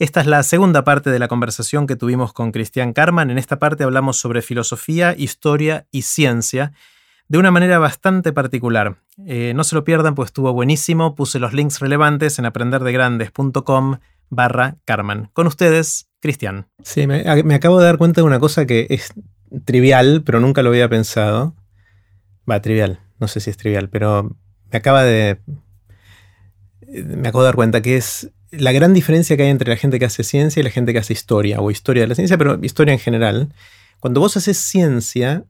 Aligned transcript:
Esta 0.00 0.22
es 0.22 0.26
la 0.26 0.42
segunda 0.42 0.82
parte 0.82 1.10
de 1.10 1.18
la 1.18 1.28
conversación 1.28 1.86
que 1.86 1.94
tuvimos 1.94 2.32
con 2.32 2.52
Cristian 2.52 2.94
Carman. 2.94 3.30
En 3.30 3.36
esta 3.36 3.58
parte 3.58 3.84
hablamos 3.84 4.18
sobre 4.18 4.40
filosofía, 4.40 5.14
historia 5.14 5.86
y 5.90 6.02
ciencia 6.02 6.72
de 7.28 7.36
una 7.36 7.50
manera 7.50 7.78
bastante 7.78 8.32
particular. 8.32 8.96
Eh, 9.26 9.52
no 9.54 9.62
se 9.62 9.74
lo 9.74 9.84
pierdan, 9.84 10.14
pues 10.14 10.28
estuvo 10.28 10.54
buenísimo. 10.54 11.14
Puse 11.14 11.38
los 11.38 11.52
links 11.52 11.80
relevantes 11.80 12.38
en 12.38 12.46
aprenderdegrandes.com 12.46 13.98
barra 14.30 14.78
Carman. 14.86 15.28
Con 15.34 15.46
ustedes, 15.46 16.08
Cristian. 16.20 16.66
Sí, 16.82 17.06
me, 17.06 17.28
acabo 17.54 17.78
de 17.78 17.84
dar 17.84 17.98
cuenta 17.98 18.22
de 18.22 18.26
una 18.26 18.40
cosa 18.40 18.64
que 18.64 18.86
es 18.88 19.12
trivial, 19.66 20.22
pero 20.24 20.40
nunca 20.40 20.62
lo 20.62 20.70
había 20.70 20.88
pensado. 20.88 21.54
Va, 22.50 22.62
trivial. 22.62 23.00
No 23.18 23.28
sé 23.28 23.40
si 23.40 23.50
es 23.50 23.58
trivial, 23.58 23.90
pero 23.90 24.34
me 24.72 24.78
acaba 24.78 25.04
de... 25.04 25.42
Me 26.88 27.28
acabo 27.28 27.42
de 27.42 27.48
dar 27.48 27.54
cuenta 27.54 27.82
que 27.82 27.98
es 27.98 28.32
la 28.50 28.72
gran 28.72 28.94
diferencia 28.94 29.36
que 29.36 29.44
hay 29.44 29.50
entre 29.50 29.70
la 29.70 29.76
gente 29.76 29.98
que 29.98 30.04
hace 30.04 30.24
ciencia 30.24 30.60
y 30.60 30.62
la 30.62 30.70
gente 30.70 30.92
que 30.92 30.98
hace 30.98 31.12
historia, 31.12 31.60
o 31.60 31.70
historia 31.70 32.02
de 32.02 32.08
la 32.08 32.14
ciencia, 32.14 32.36
pero 32.36 32.58
historia 32.62 32.92
en 32.92 32.98
general. 32.98 33.52
Cuando 34.00 34.20
vos 34.20 34.36
haces 34.36 34.58
ciencia 34.58 35.44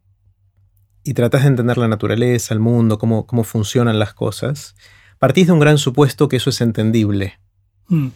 y 1.02 1.14
tratás 1.14 1.42
de 1.42 1.48
entender 1.48 1.78
la 1.78 1.88
naturaleza, 1.88 2.52
el 2.52 2.60
mundo, 2.60 2.98
cómo, 2.98 3.26
cómo 3.26 3.44
funcionan 3.44 3.98
las 3.98 4.12
cosas, 4.12 4.74
partís 5.18 5.46
de 5.46 5.52
un 5.52 5.60
gran 5.60 5.78
supuesto 5.78 6.28
que 6.28 6.36
eso 6.36 6.50
es 6.50 6.60
entendible. 6.60 7.38
Mm. 7.88 8.08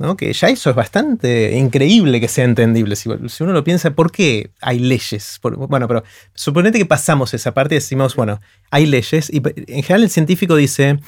¿no? 0.00 0.16
Que 0.16 0.32
ya 0.32 0.48
eso 0.48 0.70
es 0.70 0.76
bastante 0.76 1.56
increíble 1.58 2.20
que 2.20 2.28
sea 2.28 2.44
entendible. 2.44 2.96
Si, 2.96 3.10
uno 3.10 3.52
lo 3.52 3.62
piensa, 3.62 3.90
¿por 3.90 4.10
qué 4.10 4.50
hay 4.62 4.78
leyes? 4.78 5.38
bueno, 5.42 5.86
pero 5.86 6.04
suponete 6.34 6.78
que 6.78 6.86
pasamos 6.86 7.34
esa 7.34 7.52
parte 7.52 7.74
y 7.74 7.78
decimos, 7.78 8.16
bueno, 8.16 8.40
hay 8.70 8.86
leyes. 8.86 9.28
Y 9.28 9.42
en 9.44 9.82
general 9.82 10.04
el 10.04 10.10
científico 10.10 10.56
dice, 10.56 11.00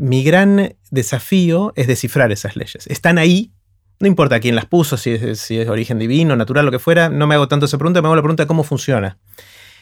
mi 0.00 0.22
gran 0.22 0.76
desafío 0.90 1.74
es 1.76 1.86
descifrar 1.86 2.32
esas 2.32 2.56
leyes. 2.56 2.86
Están 2.86 3.18
ahí, 3.18 3.52
no 3.98 4.06
importa 4.06 4.40
quién 4.40 4.54
las 4.54 4.64
puso, 4.64 4.96
si 4.96 5.10
es, 5.10 5.50
origen 5.68 5.98
divino, 5.98 6.34
natural, 6.36 6.64
lo 6.64 6.70
que 6.70 6.78
fuera, 6.78 7.10
no 7.10 7.26
me 7.26 7.34
hago 7.34 7.48
tanto 7.48 7.66
esa 7.66 7.76
pregunta, 7.76 8.00
me 8.00 8.08
hago 8.08 8.16
la 8.16 8.22
pregunta 8.22 8.44
de 8.44 8.46
cómo 8.46 8.64
funciona. 8.64 9.18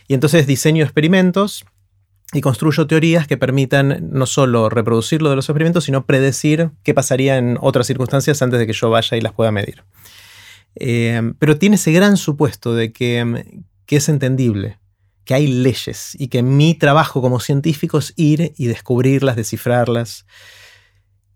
Y 0.08 0.14
entonces 0.14 0.48
diseño 0.48 0.82
experimentos 0.82 1.64
y 2.32 2.40
construyo 2.40 2.88
teorías 2.88 3.28
que 3.28 3.36
permitan 3.36 4.08
no 4.10 4.26
solo 4.26 4.68
reproducir 4.68 5.22
lo 5.22 5.30
de 5.30 5.36
los 5.36 5.48
experimentos, 5.48 5.84
sino 5.84 6.04
predecir 6.04 6.70
qué 6.82 6.94
pasaría 6.94 7.38
en 7.38 7.56
otras 7.60 7.86
circunstancias 7.86 8.42
antes 8.42 8.58
de 8.58 8.66
que 8.66 8.72
yo 8.72 8.90
vaya 8.90 9.16
y 9.16 9.20
las 9.20 9.34
pueda 9.34 9.52
medir. 9.52 9.84
Eh, 10.74 11.32
pero 11.38 11.58
tiene 11.58 11.76
ese 11.76 11.92
gran 11.92 12.16
supuesto 12.16 12.74
de 12.74 12.92
que 12.92 13.44
es 13.86 14.08
entendible 14.08 14.78
que 15.28 15.34
hay 15.34 15.46
leyes 15.46 16.16
y 16.18 16.28
que 16.28 16.42
mi 16.42 16.72
trabajo 16.72 17.20
como 17.20 17.38
científico 17.38 17.98
es 17.98 18.14
ir 18.16 18.54
y 18.56 18.66
descubrirlas, 18.66 19.36
descifrarlas. 19.36 20.24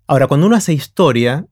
Ahora, 0.06 0.28
cuando 0.28 0.46
uno 0.46 0.56
hace 0.56 0.72
historia, 0.72 1.44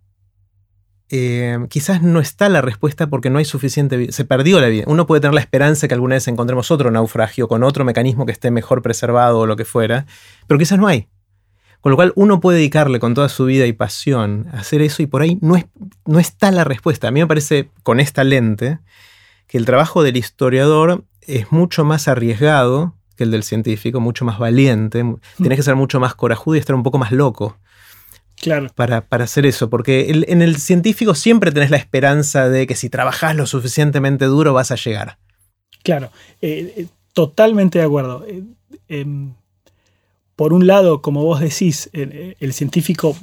eh, 1.11 1.59
quizás 1.69 2.01
no 2.01 2.19
está 2.19 2.49
la 2.49 2.63
respuesta 2.63 3.09
porque 3.09 3.29
no 3.29 3.41
hay 3.41 3.45
suficiente, 3.45 4.11
se 4.11 4.25
perdió 4.25 4.59
la 4.59 4.69
vida. 4.69 4.85
Uno 4.87 5.07
puede 5.07 5.21
tener 5.21 5.35
la 5.35 5.43
esperanza 5.43 5.87
que 5.87 5.93
alguna 5.93 6.15
vez 6.15 6.29
encontremos 6.29 6.71
otro 6.71 6.91
naufragio 6.91 7.47
con 7.47 7.63
otro 7.63 7.85
mecanismo 7.85 8.25
que 8.25 8.33
esté 8.33 8.51
mejor 8.51 8.81
preservado 8.81 9.41
o 9.41 9.47
lo 9.47 9.57
que 9.57 9.67
fuera, 9.67 10.07
pero 10.47 10.57
quizás 10.57 10.79
no 10.79 10.87
hay. 10.87 11.09
Con 11.83 11.91
lo 11.91 11.97
cual 11.97 12.15
uno 12.17 12.41
puede 12.41 12.57
dedicarle 12.57 13.01
con 13.01 13.13
toda 13.13 13.29
su 13.29 13.45
vida 13.45 13.67
y 13.67 13.75
pasión 13.75 14.49
a 14.55 14.61
hacer 14.61 14.81
eso 14.81 15.03
y 15.03 15.07
por 15.07 15.21
ahí 15.21 15.37
no, 15.43 15.57
es, 15.57 15.67
no 16.07 16.19
está 16.19 16.51
la 16.53 16.65
respuesta. 16.65 17.09
A 17.09 17.11
mí 17.11 17.21
me 17.21 17.27
parece, 17.27 17.69
con 17.83 18.01
esta 18.01 18.25
lente, 18.25 18.79
que 19.47 19.59
el 19.59 19.67
trabajo 19.67 20.03
del 20.03 20.17
historiador 20.17 21.05
es 21.27 21.53
mucho 21.53 21.85
más 21.85 22.09
arriesgado 22.09 22.95
que 23.17 23.25
el 23.25 23.31
del 23.31 23.43
científico, 23.43 24.01
mucho 24.01 24.25
más 24.25 24.39
valiente. 24.39 25.05
Mm. 25.05 25.19
Tienes 25.37 25.59
que 25.59 25.63
ser 25.63 25.77
mucho 25.77 26.01
más 26.01 26.15
corajudo 26.15 26.57
y 26.57 26.59
estar 26.59 26.75
un 26.75 26.83
poco 26.83 26.99
más 26.99 27.13
loco. 27.13 27.59
Claro. 28.37 28.69
Para, 28.75 29.05
hacer 29.11 29.45
eso, 29.45 29.69
porque 29.69 30.25
en 30.27 30.41
el 30.41 30.57
científico 30.57 31.15
siempre 31.15 31.53
tenés 31.53 31.71
la 31.71 31.77
esperanza 31.77 32.49
de 32.49 32.67
que 32.67 32.75
si 32.75 32.89
trabajas 32.89 33.37
lo 33.37 33.45
suficientemente 33.45 34.25
duro 34.25 34.55
vas 34.55 34.71
a 34.71 34.77
llegar. 34.77 35.19
Claro, 35.83 36.11
eh, 36.41 36.73
eh, 36.75 36.87
totalmente 37.13 37.79
de 37.81 37.85
acuerdo. 37.85 38.25
Eh, 38.27 38.43
em, 38.89 39.35
por 40.37 40.55
un 40.55 40.67
lado, 40.67 41.03
como 41.03 41.23
vos 41.23 41.41
decís, 41.41 41.91
el, 41.93 42.53
científico, 42.55 43.15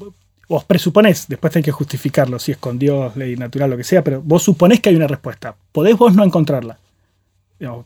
vos 0.48 0.64
presuponés, 0.66 1.26
después 1.28 1.52
tenés 1.52 1.66
que 1.66 1.72
justificarlo, 1.72 2.38
si 2.38 2.52
es 2.52 2.60
con 2.60 2.78
Dios, 2.78 3.16
ley 3.16 3.36
natural, 3.36 3.72
lo 3.72 3.78
que 3.78 3.84
sea, 3.84 4.04
pero 4.04 4.22
vos 4.22 4.44
suponés 4.44 4.82
que 4.82 4.90
hay 4.90 4.96
una 4.96 5.08
respuesta. 5.08 5.56
Podés 5.72 5.98
vos 5.98 6.14
no 6.14 6.24
encontrarla 6.24 6.78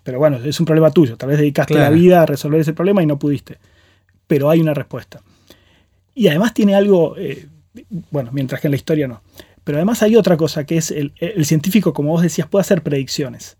pero 0.03 0.19
bueno, 0.19 0.37
es 0.37 0.59
un 0.59 0.65
problema 0.65 0.91
tuyo. 0.91 1.17
Tal 1.17 1.29
vez 1.29 1.39
dedicaste 1.39 1.75
la 1.75 1.89
vida 1.89 2.21
a 2.21 2.25
resolver 2.25 2.59
ese 2.59 2.73
problema 2.73 3.01
y 3.01 3.05
no 3.05 3.17
pudiste. 3.17 3.57
Pero 4.27 4.49
hay 4.49 4.59
una 4.59 4.73
respuesta. 4.73 5.21
Y 6.13 6.27
además 6.27 6.53
tiene 6.53 6.75
algo, 6.75 7.15
eh, 7.17 7.47
bueno, 8.11 8.31
mientras 8.33 8.61
que 8.61 8.67
en 8.67 8.71
la 8.71 8.77
historia 8.77 9.07
no. 9.07 9.21
Pero 9.63 9.77
además 9.77 10.01
hay 10.03 10.15
otra 10.15 10.37
cosa, 10.37 10.65
que 10.65 10.77
es 10.77 10.91
el, 10.91 11.13
científico, 11.45 11.93
como 11.93 12.11
vos 12.11 12.21
decías, 12.21 12.47
puede 12.47 12.61
hacer 12.61 12.81
predicciones. 12.81 13.57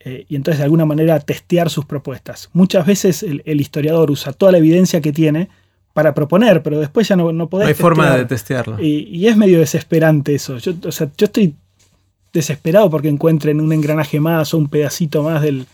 Eh, 0.00 0.26
y 0.28 0.36
entonces 0.36 0.58
de 0.58 0.64
alguna 0.64 0.84
manera 0.84 1.18
testear 1.20 1.70
sus 1.70 1.84
propuestas. 1.84 2.50
Muchas 2.52 2.86
veces 2.86 3.22
el, 3.22 3.60
historiador 3.60 4.10
usa 4.10 4.32
toda 4.32 4.52
la 4.52 4.58
evidencia 4.58 5.00
que 5.00 5.12
tiene 5.12 5.48
para 5.92 6.14
proponer, 6.14 6.62
pero 6.62 6.78
después 6.78 7.08
ya 7.08 7.16
no, 7.16 7.32
no 7.32 7.48
podés. 7.48 7.64
No 7.64 7.68
hay 7.68 7.74
forma 7.74 8.16
de 8.16 8.26
testearlo. 8.26 8.78
Y, 8.80 9.26
es 9.26 9.36
medio 9.36 9.58
desesperante 9.58 10.34
eso. 10.34 10.58
Yo, 10.58 10.74
o 10.84 10.92
sea, 10.92 11.10
yo 11.16 11.24
estoy 11.24 11.54
desesperado 12.36 12.90
porque 12.90 13.08
encuentren 13.08 13.60
un 13.60 13.72
engranaje 13.72 14.20
más 14.20 14.54
o 14.54 14.58
un 14.58 14.68
pedacito 14.68 15.22
más 15.22 15.42
del, 15.42 15.66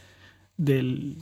del 0.57 1.17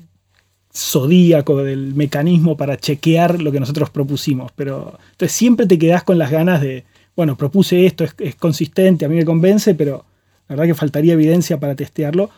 zodíaco, 0.72 1.62
del 1.62 1.94
mecanismo 1.94 2.56
para 2.56 2.76
chequear 2.76 3.42
lo 3.42 3.50
que 3.50 3.60
nosotros 3.60 3.90
propusimos. 3.90 4.52
Pero 4.52 4.98
entonces 5.12 5.36
siempre 5.36 5.66
te 5.66 5.78
quedas 5.78 6.04
con 6.04 6.18
las 6.18 6.30
ganas 6.30 6.60
de, 6.60 6.84
bueno, 7.16 7.36
propuse 7.36 7.86
esto, 7.86 8.04
es, 8.18 8.34
consistente, 8.36 9.04
a 9.04 9.08
mí 9.08 9.16
me 9.16 9.24
convence, 9.24 9.74
pero 9.74 10.04
la 10.48 10.56
verdad 10.56 10.66
que 10.66 10.74
faltaría 10.74 11.14
evidencia 11.14 11.58
para 11.58 11.74
testearlo 11.74 12.30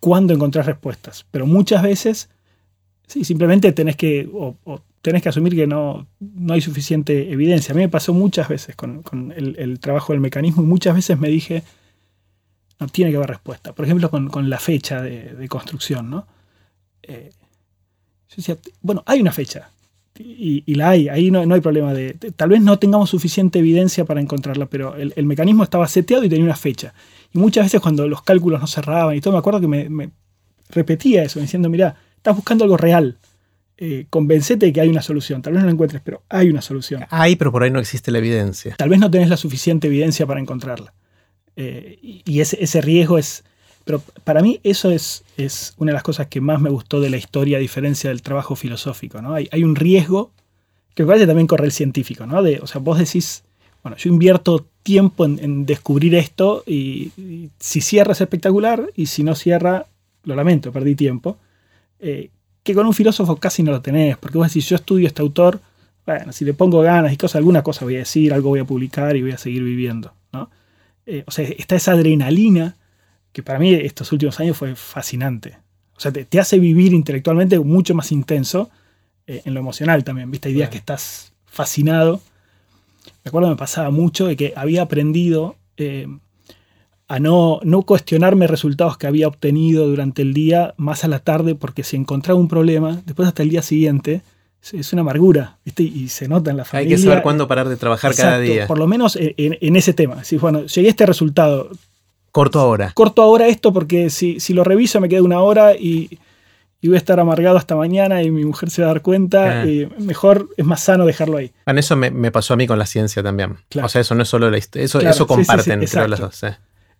cuando 0.00 0.34
encontrás 0.34 0.66
respuestas. 0.66 1.26
Pero 1.30 1.46
muchas 1.46 1.82
veces, 1.82 2.30
sí, 3.06 3.24
simplemente 3.24 3.72
tenés 3.72 3.96
que, 3.96 4.28
o, 4.32 4.56
tenés 5.02 5.22
que 5.22 5.28
asumir 5.28 5.54
que 5.54 5.66
no, 5.66 6.06
no 6.18 6.54
hay 6.54 6.60
suficiente 6.60 7.30
evidencia. 7.30 7.72
A 7.72 7.76
mí 7.76 7.82
me 7.82 7.88
pasó 7.88 8.12
muchas 8.12 8.48
veces 8.48 8.74
con, 8.74 9.04
el, 9.36 9.78
trabajo 9.80 10.12
del 10.12 10.20
mecanismo 10.20 10.62
y 10.62 10.66
muchas 10.66 10.94
veces 10.94 11.18
me 11.18 11.28
dije, 11.28 11.62
no 12.78 12.88
tiene 12.88 13.10
que 13.10 13.16
haber 13.16 13.30
respuesta. 13.30 13.72
Por 13.72 13.84
ejemplo, 13.84 14.10
con, 14.10 14.50
la 14.50 14.58
fecha 14.58 15.00
de, 15.00 15.46
construcción, 15.48 16.10
¿no? 16.10 16.26
Eh, 17.02 17.30
yo 18.28 18.36
decía, 18.36 18.56
bueno, 18.82 19.02
hay 19.06 19.20
una 19.20 19.32
fecha. 19.32 19.70
Y, 20.18 20.74
la 20.74 20.90
hay, 20.90 21.08
ahí 21.08 21.30
no, 21.30 21.40
hay 21.40 21.60
problema 21.60 21.92
de, 21.92 22.14
Tal 22.14 22.48
vez 22.48 22.62
no 22.62 22.78
tengamos 22.78 23.10
suficiente 23.10 23.58
evidencia 23.58 24.06
para 24.06 24.20
encontrarla, 24.20 24.66
pero 24.66 24.94
el, 24.96 25.26
mecanismo 25.26 25.62
estaba 25.62 25.86
seteado 25.88 26.24
y 26.24 26.28
tenía 26.28 26.44
una 26.44 26.56
fecha. 26.56 26.94
Y 27.34 27.38
muchas 27.38 27.66
veces 27.66 27.80
cuando 27.80 28.08
los 28.08 28.22
cálculos 28.22 28.60
no 28.60 28.66
cerraban 28.66 29.14
y 29.14 29.20
todo, 29.20 29.32
me 29.32 29.38
acuerdo 29.38 29.60
que 29.60 29.68
me, 29.68 30.10
repetía 30.70 31.22
eso, 31.22 31.38
diciendo, 31.38 31.68
mira, 31.68 31.96
estás 32.16 32.34
buscando 32.34 32.64
algo 32.64 32.76
real. 32.76 33.18
Eh, 33.78 34.06
convencete 34.08 34.66
de 34.66 34.72
que 34.72 34.80
hay 34.80 34.88
una 34.88 35.02
solución. 35.02 35.42
Tal 35.42 35.52
vez 35.52 35.60
no 35.60 35.66
la 35.66 35.72
encuentres, 35.72 36.00
pero 36.02 36.22
hay 36.30 36.48
una 36.48 36.62
solución. 36.62 37.04
Hay, 37.10 37.36
pero 37.36 37.52
por 37.52 37.62
ahí 37.62 37.70
no 37.70 37.78
existe 37.78 38.10
la 38.10 38.18
evidencia. 38.18 38.74
Tal 38.78 38.88
vez 38.88 38.98
no 38.98 39.10
tenés 39.10 39.28
la 39.28 39.36
suficiente 39.36 39.86
evidencia 39.86 40.26
para 40.26 40.40
encontrarla. 40.40 40.94
Eh, 41.56 41.98
y 42.02 42.40
ese, 42.40 42.62
ese, 42.62 42.80
riesgo 42.80 43.18
es... 43.18 43.44
Pero 43.84 44.02
para 44.24 44.42
mí 44.42 44.60
eso 44.64 44.90
es, 44.90 45.24
es, 45.36 45.74
una 45.78 45.90
de 45.90 45.94
las 45.94 46.02
cosas 46.02 46.26
que 46.26 46.40
más 46.40 46.60
me 46.60 46.70
gustó 46.70 47.00
de 47.00 47.08
la 47.08 47.16
historia, 47.16 47.58
a 47.58 47.60
diferencia 47.60 48.10
del 48.10 48.22
trabajo 48.22 48.56
filosófico. 48.56 49.22
¿no? 49.22 49.34
Hay, 49.34 49.48
hay 49.52 49.62
un 49.62 49.76
riesgo 49.76 50.32
que 50.94 51.04
me 51.04 51.08
parece 51.08 51.26
también 51.26 51.46
corre 51.46 51.66
el 51.66 51.72
científico. 51.72 52.26
¿no? 52.26 52.42
De, 52.42 52.58
o 52.60 52.66
sea, 52.66 52.80
vos 52.80 52.98
decís, 52.98 53.44
bueno, 53.82 53.96
yo 53.98 54.10
invierto 54.10 54.66
tiempo 54.82 55.24
en, 55.24 55.66
descubrir 55.66 56.14
esto 56.14 56.64
y, 56.66 57.12
si 57.60 57.80
cierra 57.80 58.12
es 58.12 58.20
espectacular 58.20 58.90
y 58.96 59.06
si 59.06 59.22
no 59.22 59.36
cierra, 59.36 59.86
lo 60.24 60.34
lamento, 60.34 60.72
perdí 60.72 60.96
tiempo. 60.96 61.36
Eh, 62.00 62.30
que 62.64 62.74
con 62.74 62.86
un 62.86 62.94
filósofo 62.94 63.36
casi 63.36 63.62
no 63.62 63.70
lo 63.70 63.80
tenés, 63.80 64.16
porque 64.16 64.38
vos 64.38 64.48
decís, 64.48 64.68
yo 64.68 64.74
estudio 64.74 65.06
este 65.06 65.22
autor, 65.22 65.60
bueno, 66.04 66.32
si 66.32 66.44
le 66.44 66.52
pongo 66.52 66.80
ganas 66.80 67.12
y 67.12 67.16
cosas, 67.16 67.36
alguna 67.36 67.62
cosa 67.62 67.84
voy 67.84 67.94
a 67.94 68.00
decir, 68.00 68.32
algo 68.32 68.48
voy 68.48 68.58
a 68.58 68.64
publicar 68.64 69.14
y 69.16 69.22
voy 69.22 69.30
a 69.30 69.38
seguir 69.38 69.62
viviendo. 69.62 70.12
¿no? 70.32 70.50
Eh, 71.06 71.22
o 71.26 71.30
sea, 71.30 71.44
está 71.44 71.76
esa 71.76 71.92
adrenalina 71.92 72.76
que 73.32 73.42
para 73.42 73.58
mí 73.58 73.72
estos 73.72 74.10
últimos 74.12 74.38
años 74.40 74.56
fue 74.56 74.74
fascinante. 74.74 75.58
O 75.96 76.00
sea, 76.00 76.12
te, 76.12 76.40
hace 76.40 76.58
vivir 76.58 76.92
intelectualmente 76.92 77.58
mucho 77.58 77.94
más 77.94 78.12
intenso 78.12 78.70
eh, 79.26 79.42
en 79.44 79.54
lo 79.54 79.60
emocional 79.60 80.04
también, 80.04 80.30
¿viste? 80.30 80.48
Hay 80.48 80.54
días 80.54 80.68
que 80.68 80.78
estás 80.78 81.32
fascinado. 81.46 82.20
Me 83.24 83.28
acuerdo 83.28 83.48
me 83.48 83.56
pasaba 83.56 83.90
mucho 83.90 84.26
de 84.26 84.36
que 84.36 84.52
había 84.56 84.82
aprendido 84.82 85.56
eh, 85.76 86.06
a 87.08 87.20
no, 87.20 87.60
no 87.62 87.82
cuestionarme 87.82 88.46
resultados 88.46 88.98
que 88.98 89.06
había 89.06 89.28
obtenido 89.28 89.86
durante 89.86 90.22
el 90.22 90.34
día 90.34 90.74
más 90.76 91.04
a 91.04 91.08
la 91.08 91.20
tarde, 91.20 91.54
porque 91.54 91.84
si 91.84 91.96
encontraba 91.96 92.38
un 92.38 92.48
problema, 92.48 93.00
después 93.06 93.28
hasta 93.28 93.42
el 93.42 93.50
día 93.50 93.62
siguiente, 93.62 94.22
es 94.72 94.92
una 94.92 95.02
amargura, 95.02 95.58
¿viste? 95.64 95.82
Y 95.82 96.08
se 96.08 96.28
nota 96.28 96.50
en 96.50 96.56
la 96.56 96.64
familia. 96.64 96.96
Hay 96.96 97.02
que 97.02 97.08
saber 97.08 97.22
cuándo 97.22 97.46
parar 97.46 97.68
de 97.68 97.76
trabajar 97.76 98.14
cada 98.14 98.38
día. 98.38 98.66
Por 98.66 98.78
lo 98.78 98.86
menos 98.86 99.16
en, 99.20 99.76
ese 99.76 99.92
tema. 99.92 100.24
Si, 100.24 100.36
bueno, 100.38 100.64
llegué 100.66 100.88
a 100.88 100.90
este 100.90 101.06
resultado. 101.06 101.70
Corto 102.32 102.60
ahora. 102.60 102.92
Corto 102.92 103.22
ahora 103.22 103.46
esto 103.46 103.72
porque 103.72 104.10
si, 104.10 104.40
si 104.40 104.52
lo 104.54 104.64
reviso 104.64 105.00
me 105.00 105.08
queda 105.08 105.22
una 105.22 105.40
hora 105.40 105.74
y, 105.74 106.18
y 106.80 106.88
voy 106.88 106.96
a 106.96 106.98
estar 106.98 107.18
amargado 107.18 107.56
hasta 107.56 107.76
mañana 107.76 108.22
y 108.22 108.30
mi 108.30 108.44
mujer 108.44 108.70
se 108.70 108.82
va 108.82 108.88
a 108.88 108.92
dar 108.94 109.02
cuenta. 109.02 109.62
Ah. 109.62 109.66
y 109.66 109.88
mejor 109.98 110.48
es 110.56 110.64
más 110.64 110.82
sano 110.82 111.06
dejarlo 111.06 111.38
ahí. 111.38 111.52
Bueno, 111.64 111.80
eso 111.80 111.96
me, 111.96 112.10
me 112.10 112.30
pasó 112.30 112.54
a 112.54 112.56
mí 112.56 112.66
con 112.66 112.78
la 112.78 112.86
ciencia 112.86 113.22
también. 113.22 113.56
Claro. 113.68 113.86
O 113.86 113.88
sea, 113.88 114.00
eso 114.00 114.14
no 114.14 114.22
es 114.22 114.28
solo 114.28 114.50
la 114.50 114.58
historia. 114.58 114.84
Eso, 114.84 114.98
Claro, 114.98 115.14
eso 115.14 115.24
sí, 115.26 115.34
sí, 115.34 115.42
sí, 115.42 115.46
comparten, 115.46 115.84
creo, 115.86 116.08
las 116.08 116.20
dos. 116.20 116.44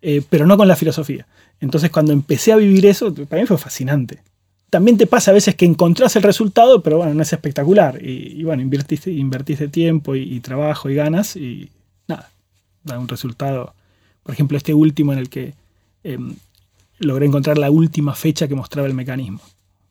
eh, 0.02 0.22
pero 0.30 0.46
no 0.46 0.56
con 0.56 0.68
la 0.68 0.76
filosofía. 0.76 1.26
Entonces, 1.60 1.90
cuando 1.90 2.12
empecé 2.12 2.52
a 2.52 2.56
vivir 2.56 2.86
eso, 2.86 3.12
para 3.28 3.42
mí 3.42 3.46
fue 3.46 3.58
fascinante. 3.58 4.22
También 4.76 4.98
te 4.98 5.06
pasa 5.06 5.30
a 5.30 5.34
veces 5.34 5.54
que 5.54 5.64
encontrás 5.64 6.16
el 6.16 6.22
resultado, 6.22 6.82
pero 6.82 6.98
bueno, 6.98 7.14
no 7.14 7.22
es 7.22 7.32
espectacular. 7.32 7.98
Y, 8.04 8.44
bueno, 8.44 8.60
invertiste, 8.60 9.10
invertiste 9.10 9.68
tiempo 9.68 10.14
y, 10.14 10.34
y 10.34 10.40
trabajo 10.40 10.90
y 10.90 10.94
ganas 10.94 11.34
y 11.34 11.70
nada, 12.06 12.30
da 12.84 12.98
un 12.98 13.08
resultado. 13.08 13.72
Por 14.22 14.34
ejemplo, 14.34 14.58
este 14.58 14.74
último 14.74 15.14
en 15.14 15.18
el 15.18 15.30
que 15.30 15.54
em, 16.04 16.34
logré 16.98 17.24
encontrar 17.24 17.56
la 17.56 17.70
última 17.70 18.14
fecha 18.14 18.48
que 18.48 18.54
mostraba 18.54 18.86
el 18.86 18.92
mecanismo. 18.92 19.40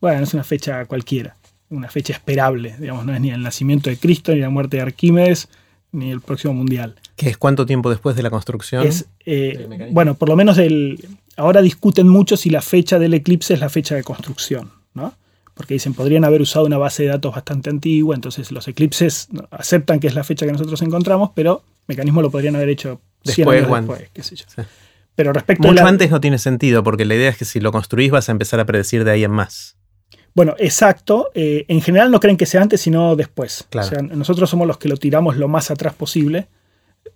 Bueno, 0.00 0.18
no 0.18 0.22
es 0.22 0.34
una 0.34 0.44
fecha 0.44 0.84
cualquiera, 0.84 1.36
una 1.68 1.88
fecha 1.88 2.12
esperable, 2.12 2.76
digamos, 2.78 3.04
no 3.04 3.12
es 3.12 3.20
ni 3.20 3.32
el 3.32 3.42
nacimiento 3.42 3.90
de 3.90 3.96
Cristo, 3.96 4.32
ni 4.32 4.38
la 4.38 4.50
muerte 4.50 4.76
de 4.76 4.84
Arquímedes, 4.84 5.48
ni 5.96 6.10
el 6.10 6.20
próximo 6.20 6.54
mundial. 6.54 6.94
¿Qué 7.16 7.28
es 7.28 7.36
cuánto 7.36 7.66
tiempo 7.66 7.90
después 7.90 8.14
de 8.16 8.22
la 8.22 8.30
construcción? 8.30 8.86
Es, 8.86 9.06
eh, 9.24 9.88
bueno, 9.92 10.14
por 10.14 10.28
lo 10.28 10.36
menos 10.36 10.58
el, 10.58 11.04
ahora 11.36 11.62
discuten 11.62 12.06
mucho 12.08 12.36
si 12.36 12.50
la 12.50 12.62
fecha 12.62 12.98
del 12.98 13.14
eclipse 13.14 13.54
es 13.54 13.60
la 13.60 13.68
fecha 13.68 13.94
de 13.94 14.02
construcción, 14.04 14.70
¿no? 14.94 15.14
Porque 15.54 15.74
dicen, 15.74 15.94
podrían 15.94 16.24
haber 16.24 16.42
usado 16.42 16.66
una 16.66 16.76
base 16.78 17.04
de 17.04 17.08
datos 17.08 17.34
bastante 17.34 17.70
antigua, 17.70 18.14
entonces 18.14 18.52
los 18.52 18.68
eclipses 18.68 19.28
aceptan 19.50 20.00
que 20.00 20.06
es 20.06 20.14
la 20.14 20.22
fecha 20.22 20.44
que 20.44 20.52
nosotros 20.52 20.82
encontramos, 20.82 21.30
pero 21.34 21.62
el 21.66 21.84
mecanismo 21.88 22.20
lo 22.20 22.30
podrían 22.30 22.56
haber 22.56 22.68
hecho 22.68 23.00
100 23.24 23.36
Después, 23.36 23.56
años 23.58 23.68
Juan. 23.68 23.86
después, 23.86 24.10
qué 24.12 24.22
sé 24.22 24.36
yo. 24.36 24.44
Sí. 24.54 24.62
Pero 25.14 25.32
respecto 25.32 25.66
a 25.66 25.70
Mucho 25.70 25.82
la- 25.82 25.88
antes 25.88 26.10
no 26.10 26.20
tiene 26.20 26.36
sentido, 26.38 26.84
porque 26.84 27.06
la 27.06 27.14
idea 27.14 27.30
es 27.30 27.38
que 27.38 27.46
si 27.46 27.58
lo 27.60 27.72
construís 27.72 28.10
vas 28.10 28.28
a 28.28 28.32
empezar 28.32 28.60
a 28.60 28.66
predecir 28.66 29.02
de 29.04 29.12
ahí 29.12 29.24
en 29.24 29.30
más. 29.30 29.76
Bueno, 30.36 30.54
exacto. 30.58 31.30
eh, 31.34 31.64
en 31.66 31.80
general 31.80 32.10
no 32.12 32.20
creen 32.20 32.36
que 32.36 32.46
sea 32.46 32.62
antes, 32.62 32.80
sino 32.80 33.16
después. 33.16 33.66
Claro. 33.70 33.86
O 33.88 33.90
sea, 33.90 34.02
nosotros 34.02 34.48
somos 34.48 34.68
los 34.68 34.78
que 34.78 34.88
lo 34.88 34.96
tiramos 34.98 35.36
lo 35.36 35.48
más 35.48 35.70
atrás 35.72 35.94
posible. 35.94 36.46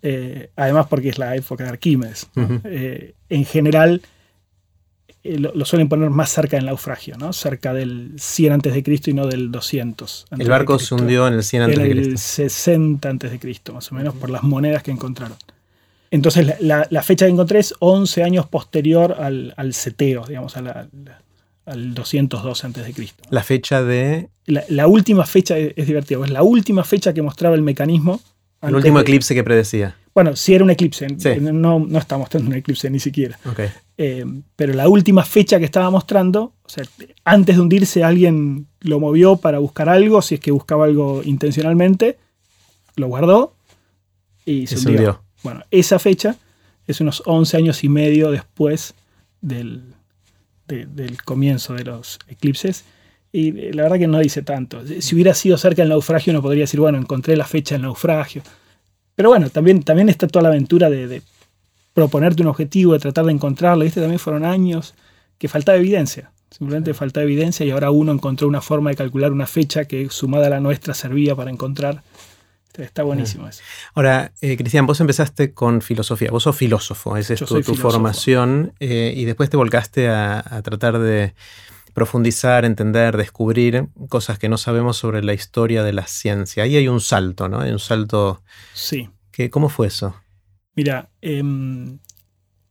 eh, 0.01 0.49
además 0.55 0.87
porque 0.89 1.09
es 1.09 1.17
la 1.19 1.35
época 1.35 1.63
de 1.63 1.69
Arquímedes. 1.69 2.27
Eh, 2.65 3.13
en 3.29 3.45
general 3.45 4.01
lo, 5.23 5.53
lo 5.53 5.65
suelen 5.65 5.87
poner 5.87 6.09
más 6.09 6.31
cerca 6.31 6.57
del 6.57 6.65
naufragio, 6.65 7.15
¿no? 7.17 7.31
Cerca 7.31 7.73
del 7.73 8.13
100 8.17 8.53
antes 8.53 8.73
de 8.73 8.81
Cristo 8.81 9.11
y 9.11 9.13
no 9.13 9.27
del 9.27 9.51
200. 9.51 10.25
antes 10.31 10.43
El 10.45 10.49
barco 10.49 10.79
se 10.79 10.95
hundió 10.95 11.27
en 11.27 11.35
el 11.35 11.43
100 11.43 11.61
en 11.61 11.69
antes 11.69 11.83
de 11.83 11.91
el 11.91 11.97
Cristo. 12.07 12.17
60 12.17 13.07
antes 13.09 13.29
de 13.31 13.39
Cristo, 13.39 13.73
más 13.73 13.91
o 13.91 13.95
menos, 13.95 14.15
por 14.15 14.31
las 14.31 14.41
monedas 14.41 14.81
que 14.81 14.89
encontraron. 14.89 15.37
Entonces, 16.09 16.47
la, 16.47 16.55
la- 16.59 16.87
la 16.89 17.03
fecha 17.03 17.25
que 17.27 17.31
encontré 17.31 17.59
es 17.59 17.75
11 17.79 18.23
años 18.23 18.47
posterior 18.47 19.15
al, 19.19 19.53
al 19.57 19.73
seteo, 19.75 20.25
digamos, 20.25 20.57
a 20.57 20.61
la- 20.61 20.87
la- 21.05 21.21
al 21.65 21.93
212 21.93 22.65
antes 22.65 22.85
de 22.85 22.93
Cristo. 22.93 23.23
La 23.29 23.43
fecha 23.43 23.83
de 23.83 24.29
La, 24.45 24.63
la 24.69 24.87
última 24.87 25.25
fecha 25.25 25.57
es, 25.57 25.73
es 25.75 25.87
divertido, 25.87 26.23
es 26.25 26.31
la 26.31 26.43
última 26.43 26.83
fecha 26.83 27.13
que 27.13 27.21
mostraba 27.21 27.55
el 27.55 27.61
mecanismo. 27.61 28.19
el 28.61 28.75
último 28.75 28.97
de- 28.99 29.03
eclipse 29.03 29.33
que 29.35 29.43
predecía. 29.43 29.95
Bueno, 30.13 30.35
si 30.35 30.53
era 30.53 30.63
un 30.63 30.69
eclipse, 30.69 31.07
Sí. 31.17 31.29
no, 31.39 31.79
no 31.79 31.97
está 31.97 32.17
mostrando 32.17 32.49
un 32.49 32.55
eclipse 32.57 32.89
ni 32.89 32.99
siquiera. 32.99 33.39
Ok. 33.49 33.59
Eh, 33.97 34.25
pero 34.57 34.73
la 34.73 34.89
última 34.89 35.23
fecha 35.23 35.57
que 35.57 35.65
estaba 35.65 35.89
mostrando, 35.89 36.53
o 36.63 36.69
sea, 36.69 36.83
antes 37.23 37.55
de 37.55 37.61
hundirse 37.61 38.03
alguien 38.03 38.67
lo 38.81 38.99
movió 38.99 39.37
para 39.37 39.59
buscar 39.59 39.87
algo, 39.87 40.21
si 40.21 40.35
es 40.35 40.41
que 40.41 40.51
buscaba 40.51 40.83
algo 40.85 41.21
intencionalmente, 41.23 42.17
lo 42.97 43.07
guardó 43.07 43.55
y 44.45 44.67
se, 44.67 44.75
Y 44.75 44.77
se 44.79 44.87
hundió. 44.89 44.91
hundió. 45.09 45.23
Bueno, 45.43 45.63
esa 45.71 45.97
fecha 45.97 46.35
es 46.87 46.99
unos 46.99 47.23
11 47.25 47.55
años 47.57 47.83
y 47.83 47.89
medio 47.89 48.31
después 48.31 48.93
del, 49.39 49.93
de- 50.71 50.85
del 50.85 51.21
comienzo 51.23 51.73
de 51.73 51.83
los 51.83 52.19
eclipses. 52.27 52.83
Y 53.31 53.57
eh, 53.59 53.71
la 53.73 53.83
verdad 53.83 53.99
que 53.99 54.07
no 54.07 54.19
dice 54.19 54.41
tanto. 54.41 54.81
Si 54.99 55.15
hubiera 55.15 55.33
sido 55.33 55.57
cerca 55.57 55.81
del 55.83 55.89
naufragio, 55.89 56.31
uno 56.31 56.41
podría 56.41 56.63
decir, 56.63 56.79
bueno, 56.79 56.97
encontré 56.97 57.35
la 57.37 57.45
fecha 57.45 57.75
del 57.75 57.83
naufragio. 57.83 58.41
Pero 59.15 59.29
bueno, 59.29 59.49
también, 59.49 59.83
también 59.83 60.09
está 60.09 60.27
toda 60.27 60.43
la 60.43 60.49
aventura 60.49 60.89
de, 60.89 61.07
de 61.07 61.21
proponerte 61.93 62.41
un 62.41 62.47
objetivo, 62.49 62.93
de 62.93 62.99
tratar 62.99 63.25
de 63.25 63.31
encontrarlo. 63.33 63.83
¿Viste? 63.83 63.99
También 64.01 64.19
fueron 64.19 64.45
años 64.45 64.95
que 65.37 65.47
faltaba 65.47 65.77
evidencia. 65.77 66.31
Simplemente 66.49 66.93
faltaba 66.93 67.23
evidencia 67.23 67.65
y 67.65 67.71
ahora 67.71 67.91
uno 67.91 68.11
encontró 68.11 68.47
una 68.47 68.59
forma 68.61 68.89
de 68.89 68.97
calcular 68.97 69.31
una 69.31 69.47
fecha 69.47 69.85
que 69.85 70.09
sumada 70.09 70.47
a 70.47 70.49
la 70.49 70.59
nuestra 70.59 70.93
servía 70.93 71.35
para 71.35 71.49
encontrar. 71.51 72.03
Está 72.77 73.03
buenísimo 73.03 73.47
eso. 73.47 73.61
Ahora, 73.93 74.31
eh, 74.41 74.57
Cristian, 74.57 74.85
vos 74.85 74.99
empezaste 75.01 75.53
con 75.53 75.81
filosofía. 75.81 76.31
Vos 76.31 76.43
sos 76.43 76.55
filósofo, 76.55 77.17
esa 77.17 77.33
es 77.33 77.39
tu, 77.39 77.61
tu 77.61 77.75
formación. 77.75 78.73
eh, 78.79 79.13
y 79.15 79.25
después 79.25 79.49
te 79.49 79.57
volcaste 79.57 80.09
a, 80.09 80.39
a 80.39 80.61
tratar 80.61 80.99
de 80.99 81.33
profundizar, 81.93 82.65
entender, 82.65 83.17
descubrir 83.17 83.87
cosas 84.09 84.39
que 84.39 84.49
no 84.49 84.57
sabemos 84.57 84.97
sobre 84.97 85.23
la 85.23 85.33
historia 85.33 85.83
de 85.83 85.93
la 85.93 86.07
ciencia. 86.07 86.63
Ahí 86.63 86.75
hay 86.77 86.87
un 86.87 87.01
salto, 87.01 87.49
¿no? 87.49 87.59
Hay 87.59 87.71
un 87.71 87.79
salto. 87.79 88.41
Sí. 88.73 89.09
Que, 89.31 89.49
¿Cómo 89.49 89.69
fue 89.69 89.87
eso? 89.87 90.15
Mira, 90.75 91.09
em, 91.21 91.99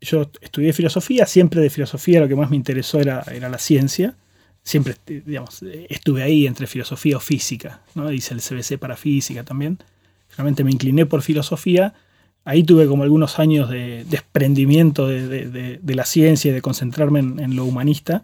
yo 0.00 0.30
estudié 0.40 0.72
filosofía, 0.72 1.26
siempre 1.26 1.60
de 1.60 1.70
filosofía 1.70 2.20
lo 2.20 2.28
que 2.28 2.36
más 2.36 2.50
me 2.50 2.56
interesó 2.56 2.98
era, 2.98 3.22
era 3.32 3.48
la 3.48 3.58
ciencia. 3.58 4.16
Siempre, 4.62 4.94
eh, 5.06 5.22
digamos, 5.24 5.62
eh, 5.62 5.86
estuve 5.90 6.22
ahí 6.22 6.46
entre 6.46 6.66
filosofía 6.66 7.16
o 7.16 7.20
física, 7.20 7.80
¿no? 7.94 8.12
Hice 8.12 8.34
el 8.34 8.40
CBC 8.40 8.78
para 8.78 8.96
física 8.96 9.42
también. 9.44 9.78
Realmente 10.36 10.62
me 10.64 10.70
incliné 10.70 11.06
por 11.06 11.22
filosofía. 11.22 11.94
Ahí 12.44 12.62
tuve 12.62 12.86
como 12.86 13.02
algunos 13.02 13.38
años 13.38 13.68
de 13.70 14.04
desprendimiento 14.08 15.08
de, 15.08 15.26
de- 15.26 15.48
de- 15.48 15.78
de 15.82 15.94
la 15.94 16.04
ciencia 16.04 16.50
y 16.50 16.54
de 16.54 16.62
concentrarme 16.62 17.20
en, 17.20 17.38
en 17.40 17.56
lo 17.56 17.64
humanista. 17.64 18.22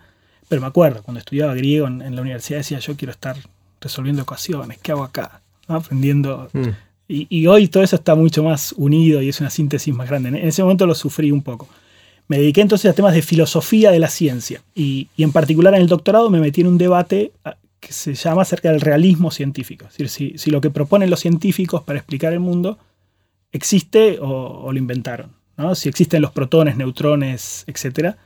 Pero 0.49 0.61
me 0.63 0.69
acuerdo, 0.69 1.03
cuando 1.03 1.19
estudiaba 1.19 1.55
griego 1.55 1.87
en, 1.89 2.03
en 2.03 2.15
la 2.15 2.23
universidad 2.23 2.59
decía, 2.59 2.79
yo 2.79 2.97
quiero 2.97 3.11
estar 3.13 3.37
resolviendo 3.81 4.23
ecuaciones, 4.23 4.79
¿qué 4.83 4.93
hago 4.93 5.05
acá? 5.05 5.43
¿No? 5.69 5.77
Aprendiendo 5.77 6.49
Mm, 6.53 6.69
y, 7.09 7.27
y 7.31 7.47
hoy 7.47 7.69
todo 7.69 7.83
eso 7.83 7.97
está 7.97 8.15
mucho 8.15 8.43
más 8.43 8.73
unido 8.77 9.23
y 9.23 9.29
es 9.29 9.41
una 9.41 9.51
síntesis 9.51 9.95
más 9.95 10.09
grande. 10.09 10.29
En 10.31 10.37
ese 10.37 10.63
momento 10.63 10.87
lo 10.87 10.95
sufrí 10.95 11.31
un 11.31 11.43
poco. 11.43 11.69
Me 12.29 12.39
dediqué 12.39 12.61
entonces 12.61 12.91
a 12.91 12.95
temas 12.95 13.15
de 13.15 13.23
filosofía 13.23 13.91
de 13.91 14.01
la 14.01 14.09
ciencia 14.09 14.63
y, 14.75 15.09
en 15.17 15.33
particular 15.33 15.75
en 15.75 15.83
el 15.83 15.87
doctorado 15.87 16.29
me 16.31 16.41
metí 16.41 16.63
en 16.63 16.67
un 16.67 16.79
debate 16.79 17.33
ah, 17.45 17.57
que 17.79 17.93
se 17.93 18.15
llama 18.15 18.43
acerca 18.43 18.71
del 18.73 18.81
realismo 18.81 19.31
científico. 19.31 19.87
Es 19.87 19.99
decir, 19.99 20.39
si, 20.39 20.51
lo 20.51 20.61
que 20.61 20.71
proponen 20.71 21.11
los 21.11 21.21
científicos 21.21 21.83
para 21.83 21.99
explicar 21.99 22.33
el 22.33 22.41
mundo 22.41 22.79
existe 23.53 24.19
o, 24.21 24.71
lo 24.73 24.79
inventaron. 24.79 25.33
¿no? 25.57 25.75
Si 25.75 25.89
existen 25.89 26.21
los 26.21 26.33
protones, 26.33 26.77
neutrones, 26.77 27.65
etc. 27.69 28.17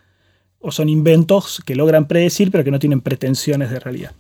O 0.61 0.73
son 0.73 0.89
inventos 0.89 1.63
que 1.67 1.75
logran 1.75 2.09
predecir 2.09 2.51
pero 2.51 2.65
que 2.65 2.71
no 2.71 2.79
tienen 2.79 3.03
pretensiones 3.03 3.71
de 3.71 3.81
realidad. 3.81 4.13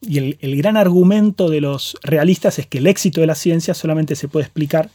Y 0.00 0.18
el 0.18 0.56
gran 0.56 0.76
argumento 0.76 1.48
de 1.48 1.62
los 1.62 1.96
realistas 2.02 2.58
es 2.58 2.66
que 2.66 2.78
el 2.78 2.86
éxito 2.86 3.22
de 3.22 3.26
la 3.26 3.34
ciencia 3.34 3.72
solamente 3.72 4.16
se 4.16 4.28
puede 4.28 4.44
explicar 4.44 4.90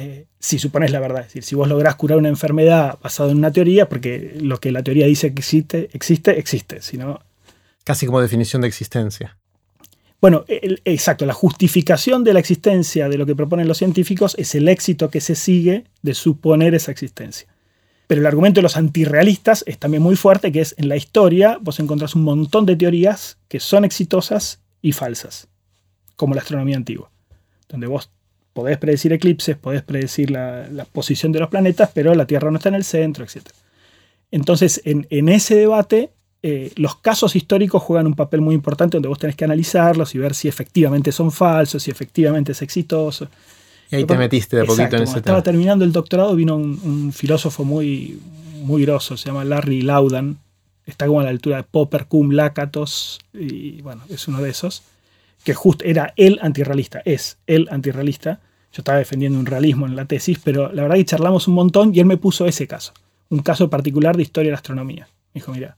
eh, 0.00 0.26
si 0.38 0.58
supones 0.58 0.90
la 0.92 1.00
verdad. 1.00 1.20
Es 1.22 1.26
decir, 1.28 1.42
si 1.42 1.54
vos 1.54 1.68
lográs 1.68 1.96
curar 1.96 2.18
una 2.18 2.28
enfermedad 2.28 2.98
basado 3.02 3.30
en 3.30 3.38
una 3.38 3.50
teoría, 3.50 3.88
porque 3.88 4.36
lo 4.40 4.58
que 4.60 4.70
la 4.72 4.82
teoría 4.82 5.06
dice 5.06 5.32
que 5.34 5.40
existe, 5.40 5.88
existe, 5.92 6.38
existe. 6.38 6.80
Si 6.82 6.96
no, 6.96 7.20
Casi 7.84 8.06
como 8.06 8.20
definición 8.20 8.62
de 8.62 8.68
existencia. 8.68 9.36
bueno, 10.20 10.44
el- 10.48 10.80
exacto, 10.84 11.24
la 11.26 11.32
justificación 11.32 12.22
de 12.24 12.32
la 12.34 12.40
existencia 12.40 13.08
de 13.08 13.16
lo 13.18 13.24
que 13.26 13.34
proponen 13.36 13.66
los 13.68 13.78
científicos 13.78 14.34
es 14.38 14.54
el 14.54 14.68
éxito 14.68 15.10
que 15.10 15.20
se 15.20 15.34
sigue 15.34 15.84
de 16.02 16.14
suponer 16.14 16.74
esa 16.74 16.90
existencia. 16.90 17.48
Pero 18.06 18.20
el 18.20 18.26
argumento 18.26 18.58
de 18.58 18.62
los 18.62 18.76
antirrealistas 18.76 19.64
es 19.66 19.78
también 19.78 20.02
muy 20.02 20.16
fuerte, 20.16 20.50
que 20.52 20.60
es 20.60 20.74
en 20.78 20.88
la 20.88 20.96
historia 20.96 21.58
vos 21.60 21.78
encontrás 21.80 22.14
un 22.14 22.22
montón 22.24 22.66
de 22.66 22.74
teorías 22.76 23.36
que 23.48 23.60
son 23.60 23.84
exitosas 23.84 24.60
y 24.82 24.92
falsas, 24.92 25.48
como 26.16 26.34
la 26.34 26.40
astronomía 26.40 26.76
antigua, 26.76 27.10
donde 27.68 27.86
vos 27.86 28.10
podés 28.58 28.76
predecir 28.78 29.12
eclipses, 29.12 29.56
podés 29.56 29.82
predecir 29.82 30.32
la, 30.32 30.66
la 30.68 30.84
posición 30.84 31.30
de 31.30 31.38
los 31.38 31.48
planetas, 31.48 31.90
pero 31.94 32.12
la 32.16 32.26
Tierra 32.26 32.50
no 32.50 32.56
está 32.56 32.70
en 32.70 32.74
el 32.74 32.82
centro, 32.82 33.24
etc. 33.24 33.46
Entonces, 34.32 34.82
en, 34.84 35.06
en 35.10 35.28
ese 35.28 35.54
debate, 35.54 36.10
eh, 36.42 36.72
los 36.74 36.96
casos 36.96 37.36
históricos 37.36 37.80
juegan 37.84 38.08
un 38.08 38.14
papel 38.14 38.40
muy 38.40 38.56
importante 38.56 38.96
donde 38.96 39.08
vos 39.08 39.18
tenés 39.20 39.36
que 39.36 39.44
analizarlos 39.44 40.12
y 40.16 40.18
ver 40.18 40.34
si 40.34 40.48
efectivamente 40.48 41.12
son 41.12 41.30
falsos, 41.30 41.84
si 41.84 41.92
efectivamente 41.92 42.50
es 42.50 42.60
exitoso. 42.62 43.28
Y 43.92 43.96
ahí 43.96 44.04
te 44.04 44.18
metiste 44.18 44.56
de 44.56 44.62
a 44.62 44.64
poquito 44.64 44.82
Exacto, 44.82 44.96
en 44.96 45.02
ese 45.04 45.18
estaba 45.18 45.38
tema. 45.38 45.42
terminando 45.44 45.84
el 45.84 45.92
doctorado, 45.92 46.34
vino 46.34 46.56
un, 46.56 46.80
un 46.82 47.12
filósofo 47.12 47.64
muy, 47.64 48.18
muy 48.62 48.82
grosso, 48.82 49.16
se 49.16 49.26
llama 49.26 49.44
Larry 49.44 49.82
Laudan. 49.82 50.38
Está 50.84 51.06
como 51.06 51.20
a 51.20 51.22
la 51.22 51.30
altura 51.30 51.58
de 51.58 51.62
Popper, 51.62 52.06
Cum, 52.06 52.30
Lakatos, 52.32 53.20
y 53.32 53.82
bueno, 53.82 54.02
es 54.08 54.26
uno 54.26 54.42
de 54.42 54.50
esos. 54.50 54.82
Que 55.44 55.54
justo 55.54 55.84
era 55.84 56.12
el 56.16 56.38
antirrealista, 56.42 57.00
es 57.04 57.38
el 57.46 57.68
antirrealista. 57.70 58.40
Yo 58.72 58.80
estaba 58.80 58.98
defendiendo 58.98 59.38
un 59.38 59.46
realismo 59.46 59.86
en 59.86 59.96
la 59.96 60.04
tesis, 60.04 60.38
pero 60.42 60.72
la 60.72 60.82
verdad 60.82 60.96
que 60.96 61.04
charlamos 61.04 61.48
un 61.48 61.54
montón 61.54 61.94
y 61.94 62.00
él 62.00 62.06
me 62.06 62.16
puso 62.16 62.46
ese 62.46 62.66
caso, 62.66 62.92
un 63.30 63.40
caso 63.40 63.70
particular 63.70 64.16
de 64.16 64.22
historia 64.22 64.48
de 64.48 64.52
la 64.52 64.58
astronomía. 64.58 65.08
Me 65.32 65.40
dijo, 65.40 65.52
mira, 65.52 65.76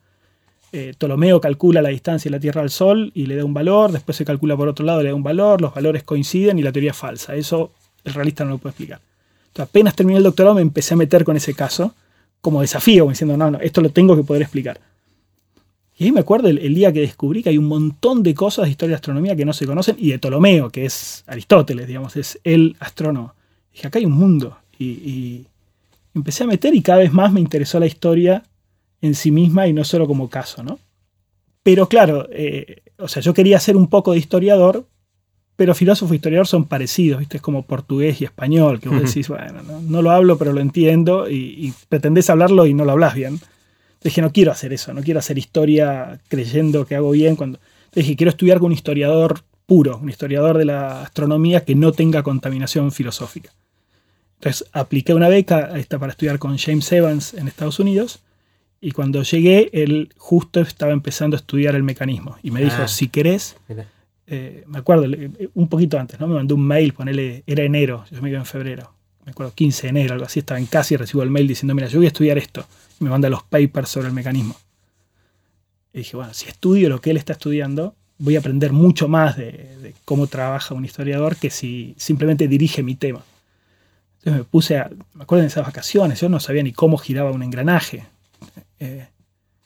eh, 0.73 0.94
Ptolomeo 0.97 1.40
calcula 1.40 1.82
la 1.82 1.88
distancia 1.88 2.28
de 2.28 2.37
la 2.37 2.40
Tierra 2.40 2.62
al 2.62 2.70
Sol 2.70 3.11
y 3.14 3.26
le 3.26 3.37
da 3.37 3.44
un 3.44 3.54
valor, 3.54 3.90
después 3.90 4.16
se 4.16 4.25
calcula 4.25 4.56
por 4.56 4.68
otro 4.68 4.85
lado, 4.85 5.02
le 5.02 5.09
da 5.09 5.14
un 5.14 5.23
valor, 5.23 5.61
los 5.61 5.75
valores 5.75 6.02
coinciden 6.04 6.59
y 6.59 6.62
la 6.62 6.73
teoría 6.73 6.92
es 6.92 6.97
falsa. 6.97 7.35
Eso 7.35 7.73
el 8.04 8.14
realista 8.14 8.44
no 8.44 8.50
lo 8.50 8.59
puede 8.59 8.73
explicar. 8.73 9.00
Entonces, 9.49 9.68
apenas 9.68 9.97
terminé 9.97 10.18
el 10.18 10.25
doctorado 10.25 10.54
me 10.54 10.62
empecé 10.62 10.94
a 10.94 10.97
meter 10.97 11.25
con 11.25 11.37
ese 11.37 11.54
caso 11.54 11.94
como 12.40 12.61
desafío, 12.61 13.09
diciendo, 13.09 13.37
no, 13.37 13.50
no, 13.50 13.59
esto 13.59 13.80
lo 13.80 13.90
tengo 13.90 14.16
que 14.16 14.23
poder 14.23 14.42
explicar. 14.42 14.80
Y 16.00 16.04
ahí 16.04 16.12
me 16.12 16.21
acuerdo 16.21 16.49
el, 16.49 16.75
día 16.75 16.95
que 16.95 17.00
descubrí 17.00 17.42
que 17.42 17.50
hay 17.50 17.59
un 17.59 17.66
montón 17.66 18.23
de 18.23 18.33
cosas 18.33 18.64
de 18.64 18.71
historia 18.71 18.92
de 18.92 18.97
astronomía 18.97 19.37
que 19.37 19.45
no 19.45 19.52
se 19.52 19.66
conocen 19.66 19.97
y 19.99 20.09
de 20.09 20.19
Ptolomeo, 20.19 20.71
que 20.71 20.87
es 20.87 21.25
Aristóteles, 21.26 21.87
digamos, 21.87 22.16
es 22.16 22.40
el 22.42 22.75
astrónomo. 22.80 23.35
dije, 23.71 23.87
acá 23.87 23.99
hay 23.99 24.07
un 24.07 24.12
mundo. 24.12 24.57
Y, 24.78 25.45
empecé 26.14 26.45
a 26.45 26.47
meter 26.47 26.75
y 26.75 26.80
cada 26.80 27.00
vez 27.00 27.12
más 27.12 27.30
me 27.30 27.40
interesó 27.40 27.78
la 27.78 27.85
historia 27.85 28.42
en 29.02 29.14
sí 29.14 29.30
misma 29.30 29.69
y 29.69 29.75
no 29.75 29.85
solo 29.85 30.07
como 30.07 30.30
caso, 30.30 30.62
¿no? 30.62 30.78
Pero 31.62 31.87
claro, 31.87 32.26
eh, 32.33 32.80
o 32.97 33.07
sea, 33.07 33.21
yo 33.21 33.35
quería 33.35 33.61
ser 33.61 33.76
un 33.76 33.88
poco 33.88 34.12
de 34.12 34.19
historiador, 34.21 34.87
pero 35.54 35.75
filósofo 35.75 36.14
e 36.14 36.16
historiador 36.16 36.47
son 36.47 36.64
parecidos, 36.64 37.19
¿viste? 37.19 37.37
Es 37.37 37.42
como 37.42 37.66
portugués 37.66 38.23
y 38.23 38.25
español, 38.25 38.80
que 38.80 38.88
vos 38.88 39.02
decís, 39.02 39.28
bueno, 39.28 39.61
no, 39.83 40.00
lo 40.00 40.11
hablo, 40.12 40.38
pero 40.38 40.54
lo 40.54 40.62
entiendo, 40.62 41.28
y, 41.28 41.35
y, 41.35 41.75
pretendés 41.90 42.30
hablarlo 42.30 42.64
y 42.64 42.73
no 42.73 42.87
lo 42.87 42.92
hablas 42.92 43.14
bien 43.14 43.38
dije, 44.02 44.23
no 44.23 44.33
quiero 44.33 44.52
hacer 44.52 44.73
eso, 44.73 44.92
no 44.95 45.02
quiero 45.02 45.21
hacer 45.21 45.38
historia 45.38 46.21
creyendo 46.28 46.87
que 46.87 46.97
hago 46.97 47.11
bien. 47.11 47.37
Cuando... 47.37 47.59
dije, 47.92 48.16
quiero 48.16 48.30
estudiar 48.30 48.59
con 48.59 48.66
un 48.66 48.73
historiador 48.73 49.42
puro, 49.66 49.99
un 49.99 50.09
historiador 50.09 50.59
de 50.59 50.64
la 50.64 51.02
astronomía 51.02 51.64
que 51.64 51.75
no 51.75 51.92
tenga 51.92 52.23
contaminación 52.23 52.92
filosófica. 52.92 53.52
Entonces 54.40 54.66
apliqué 54.73 55.12
una 55.14 55.28
beca 55.28 55.78
esta 55.78 55.99
para 55.99 56.12
estudiar 56.12 56.38
con 56.38 56.57
James 56.57 56.90
Evans 56.90 57.35
en 57.35 57.47
Estados 57.47 57.78
Unidos 57.78 58.21
y 58.80 58.92
cuando 58.92 59.23
llegué 59.23 59.69
él 59.75 60.12
justo 60.16 60.61
estaba 60.61 60.92
empezando 60.92 61.37
a 61.37 61.40
estudiar 61.40 61.75
el 61.75 61.83
mecanismo 61.83 62.38
y 62.42 62.50
me 62.50 62.62
dijo, 62.62 62.83
ah. 62.83 62.88
si 62.88 63.09
querés, 63.09 63.57
eh, 64.26 64.64
me 64.66 64.78
acuerdo, 64.78 65.04
un 65.54 65.69
poquito 65.69 65.99
antes, 65.99 66.19
¿no? 66.19 66.26
me 66.26 66.37
mandó 66.37 66.54
un 66.54 66.66
mail, 66.66 66.95
ponele, 66.95 67.45
era 67.47 67.62
enero, 67.62 68.07
yo 68.11 68.23
me 68.23 68.30
iba 68.30 68.38
en 68.38 68.47
febrero, 68.47 68.95
me 69.30 69.32
acuerdo 69.32 69.54
15 69.54 69.82
de 69.82 69.88
enero, 69.88 70.14
algo 70.14 70.26
así, 70.26 70.40
estaba 70.40 70.58
en 70.58 70.66
casa 70.66 70.94
y 70.94 70.96
recibo 70.96 71.22
el 71.22 71.30
mail 71.30 71.46
diciendo, 71.46 71.75
mira, 71.75 71.88
yo 71.88 71.99
voy 71.99 72.06
a 72.06 72.08
estudiar 72.08 72.38
esto 72.38 72.66
me 73.00 73.10
manda 73.10 73.28
los 73.28 73.42
papers 73.42 73.88
sobre 73.88 74.08
el 74.08 74.12
mecanismo. 74.12 74.54
Y 75.92 75.99
dije, 75.99 76.16
bueno, 76.16 76.32
si 76.32 76.49
estudio 76.49 76.88
lo 76.88 77.00
que 77.00 77.10
él 77.10 77.16
está 77.16 77.32
estudiando, 77.32 77.94
voy 78.18 78.37
a 78.37 78.38
aprender 78.38 78.72
mucho 78.72 79.08
más 79.08 79.37
de, 79.37 79.94
cómo 80.04 80.28
trabaja 80.28 80.75
un 80.75 80.84
historiador 80.84 81.37
que 81.37 81.50
si 81.50 81.94
simplemente 81.99 82.46
dirige 82.46 82.82
mi 82.82 82.94
tema. 82.94 83.25
Entonces 84.18 84.42
me 84.42 84.44
puse 84.44 84.78
a, 84.78 84.90
me 85.14 85.22
acuerdo 85.22 85.42
en 85.42 85.49
esas 85.49 85.66
vacaciones, 85.66 86.20
yo 86.20 86.28
no 86.28 86.38
sabía 86.38 86.62
ni 86.62 86.72
cómo 86.72 86.99
giraba 86.99 87.32
un 87.32 87.42
engranaje. 87.42 88.04
Eh, 88.78 89.06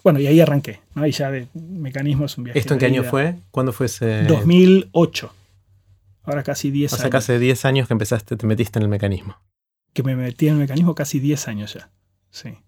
bueno, 0.02 0.21
y 0.21 0.26
ahí 0.26 0.40
arranqué, 0.40 0.80
¿no? 0.94 1.02
Ahí 1.02 1.11
ya 1.11 1.30
de 1.30 1.49
mecanismo 1.54 2.26
es 2.26 2.38
un 2.38 2.44
viaje. 2.44 2.59
¿Esto 2.59 2.75
en 2.75 2.80
qué 2.80 2.87
año 2.87 3.04
fue? 3.04 3.37
¿Cuándo 3.50 3.73
fue 3.73 3.87
ese...? 3.87 4.25
2008. 4.25 5.35
Ahora 6.23 6.42
casi 6.42 6.71
10 6.71 6.92
años. 6.92 7.00
O 7.00 7.02
sea, 7.02 7.11
casi 7.11 7.37
10 7.37 7.64
años 7.64 7.88
que 7.88 7.94
empezaste, 7.94 8.37
te 8.37 8.47
metiste 8.47 8.78
en 8.78 8.85
el 8.85 8.88
mecanismo. 8.88 9.37
Que 9.94 10.02
me 10.02 10.14
metí 10.14 10.48
en 10.48 10.54
el 10.54 10.60
mecanismo 10.60 10.94
casi 10.94 11.18
10 11.18 11.48
años 11.48 11.72
ya, 11.72 11.90
sí 12.30 12.58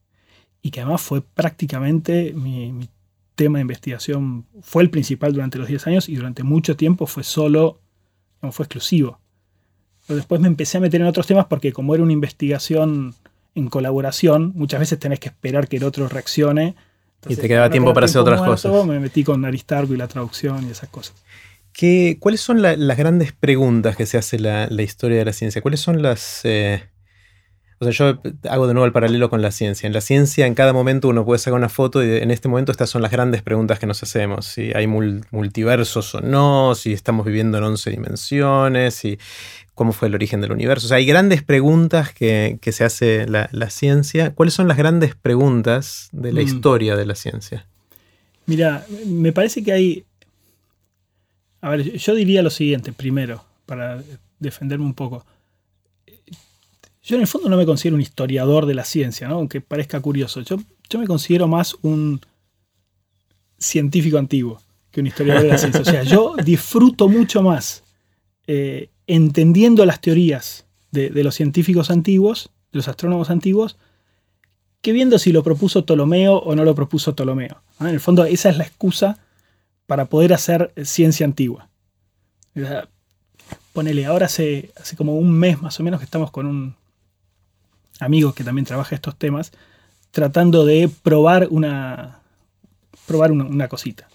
y 0.67 0.71
que 0.73 0.81
además 0.81 1.01
fue 1.01 1.23
prácticamente 1.23 2.33
mi, 2.35 2.89
tema 3.37 3.59
de 3.59 3.63
investigación, 3.63 4.47
fue 4.63 4.83
el 4.83 4.91
principal 4.91 5.33
durante 5.33 5.59
los 5.59 5.69
10 5.69 5.87
años 5.87 6.09
y 6.09 6.17
durante 6.17 6.43
mucho 6.43 6.75
tiempo 6.75 7.07
fue 7.07 7.23
solo, 7.23 7.79
no 8.43 8.51
fue 8.51 8.65
exclusivo. 8.65 9.21
Pero 10.07 10.17
después 10.17 10.41
me 10.41 10.49
empecé 10.49 10.79
a 10.79 10.81
meter 10.81 11.01
en 11.03 11.07
otros 11.07 11.27
temas 11.27 11.45
porque 11.45 11.73
como 11.73 11.95
era 11.95 12.03
una 12.03 12.15
investigación 12.15 13.15
en 13.55 13.69
colaboración, 13.69 14.53
muchas 14.57 14.81
veces 14.81 14.99
tenés 14.99 15.21
que 15.21 15.29
esperar 15.29 15.69
que 15.69 15.77
el 15.77 15.85
otro 15.85 16.09
reaccione. 16.09 16.75
y 17.29 17.37
te 17.37 17.47
quedaba 17.47 17.71
tiempo 17.71 17.93
para 17.93 18.07
hacer 18.07 18.23
otras 18.23 18.41
cosas. 18.41 18.87
Me 18.87 18.99
metí 18.99 19.23
con 19.23 19.45
Aristarco 19.45 19.95
y 19.95 19.99
la 19.99 20.09
traducción 20.09 20.67
y 20.67 20.71
esas 20.71 20.89
cosas. 20.89 21.15
¿Qué, 21.73 22.17
¿Cuáles 22.19 22.41
son 22.41 22.63
las 22.63 22.97
grandes 22.97 23.33
preguntas 23.33 23.97
que 23.97 24.07
se 24.07 24.17
hace 24.17 24.39
la, 24.39 24.67
la 24.69 24.83
historia 24.83 25.19
de 25.19 25.27
la 25.27 25.33
ciencia? 25.33 25.63
¿Cuáles 25.63 25.79
son 25.81 26.03
las... 26.03 26.41
Eh, 26.45 26.83
o 27.79 27.85
sea, 27.85 27.93
yo 27.93 28.23
hago 28.49 28.67
de 28.67 28.73
nuevo 28.75 28.87
el 28.87 28.93
paralelo 28.93 29.29
con 29.29 29.43
la 29.43 29.51
ciencia. 29.51 29.87
En 29.87 29.93
la 29.93 30.01
ciencia, 30.01 30.47
en 30.47 30.55
cada 30.55 30.73
momento 30.73 31.09
uno 31.09 31.27
puede 31.27 31.39
sacar 31.39 31.59
una 31.59 31.69
foto 31.69 32.03
y 32.03 32.17
en 32.17 32.31
este 32.31 32.49
momento 32.49 32.73
estas 32.73 32.89
son 32.89 33.03
las 33.03 33.11
grandes 33.11 33.43
preguntas 33.43 33.79
que 33.79 33.87
nos 33.87 34.03
hacemos. 34.03 34.47
Si 34.47 34.73
hay 34.75 34.87
multiversos 34.87 36.15
o 36.15 36.23
no, 36.23 36.75
si 36.75 36.95
estamos 36.95 37.27
viviendo 37.27 37.59
en 37.59 37.65
11 37.65 37.91
dimensiones, 37.91 38.95
si 38.95 39.19
cómo 39.75 39.93
fue 39.93 40.09
el 40.09 40.15
origen 40.15 40.41
del 40.41 40.53
universo. 40.53 40.87
O 40.87 40.89
sea, 40.89 40.97
hay 40.97 41.05
grandes 41.05 41.43
preguntas 41.43 42.15
que, 42.15 42.59
se 42.63 42.83
hace 42.83 43.27
la, 43.27 43.49
ciencia. 43.69 44.35
¿Cuáles 44.35 44.55
son 44.55 44.69
las 44.69 44.79
grandes 44.79 45.15
preguntas 45.15 46.09
de 46.13 46.33
la 46.33 46.41
mm. 46.41 46.45
historia 46.45 46.97
de 46.97 47.05
la 47.05 47.15
ciencia? 47.15 47.67
Mira, 48.47 48.87
me 49.05 49.33
parece 49.33 49.63
que 49.63 49.73
hay... 49.73 50.05
A 51.61 51.69
ver, 51.69 51.93
yo 51.93 52.15
diría 52.15 52.43
lo 52.43 52.49
siguiente, 52.49 52.95
primero, 52.95 53.45
para 53.67 54.03
defenderme 54.39 54.87
un 54.87 54.95
poco 54.95 55.27
yo 57.07 57.15
en 57.15 57.23
el 57.23 57.29
fondo 57.29 57.49
no 57.49 57.57
me 57.57 57.65
considero 57.65 57.95
un 57.95 58.03
historiador 58.03 58.67
de 58.67 58.75
la 58.75 58.85
ciencia, 58.85 59.29
¿no? 59.29 59.37
aunque 59.37 59.61
parezca 59.61 60.01
curioso. 60.01 60.41
Yo, 60.41 60.57
yo 60.91 60.99
me 60.99 61.07
considero 61.07 61.47
más 61.47 61.77
un 61.83 62.21
científico 63.59 64.19
antiguo 64.19 64.61
que 64.91 65.03
un 65.03 65.07
historiador 65.07 65.43
de 65.43 65.49
la 65.51 65.59
ciencia. 65.59 65.83
O 65.83 65.85
sea, 65.85 66.03
yo 66.03 66.35
disfruto 66.45 67.09
mucho 67.09 67.43
más 67.43 67.85
eh, 68.49 68.91
entendiendo 69.07 69.87
las 69.87 70.01
teorías 70.01 70.67
de, 70.91 71.11
los 71.23 71.37
científicos 71.37 71.93
antiguos, 71.93 72.51
de 72.73 72.79
los 72.79 72.89
astrónomos 72.89 73.31
antiguos, 73.31 73.77
que 74.81 74.91
viendo 74.91 75.21
si 75.21 75.31
lo 75.31 75.45
propuso 75.45 75.85
Ptolomeo 75.85 76.39
o 76.39 76.57
no 76.57 76.65
lo 76.65 76.75
propuso 76.75 77.15
Ptolomeo. 77.15 77.63
En 77.79 77.87
el 77.87 78.01
fondo, 78.01 78.25
esa 78.25 78.51
es 78.51 78.57
la 78.57 78.65
excusa 78.65 79.19
para 79.87 80.07
poder 80.07 80.33
hacer 80.33 80.73
ciencia 80.83 81.25
antigua. 81.25 81.69
ponele, 83.73 84.07
ahora 84.07 84.27
hace, 84.27 84.73
hace 84.75 84.97
como 84.97 85.17
un 85.17 85.31
mes 85.31 85.63
más 85.63 85.79
o 85.79 85.85
menos 85.85 86.01
que 86.01 86.05
estamos 86.05 86.33
con 86.33 86.47
un, 86.47 86.75
amigos 88.01 88.35
que 88.35 88.45
también 88.45 88.65
trabaja 88.65 88.95
estos 88.95 89.17
temas, 89.17 89.53
tratando 90.11 90.65
de 90.65 90.91
probar 91.03 91.49
una, 91.51 92.21
probar 93.07 93.33
una, 93.33 93.69
cosita, 93.69 94.09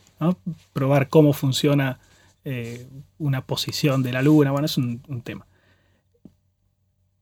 probar 0.74 1.10
cómo 1.10 1.34
funciona 1.34 2.00
eh, 2.44 2.88
una 3.20 3.46
posición 3.46 4.04
de 4.04 4.12
la 4.12 4.22
luna, 4.22 4.52
bueno, 4.52 4.66
es 4.66 4.78
un, 4.78 5.00
tema. 5.24 5.46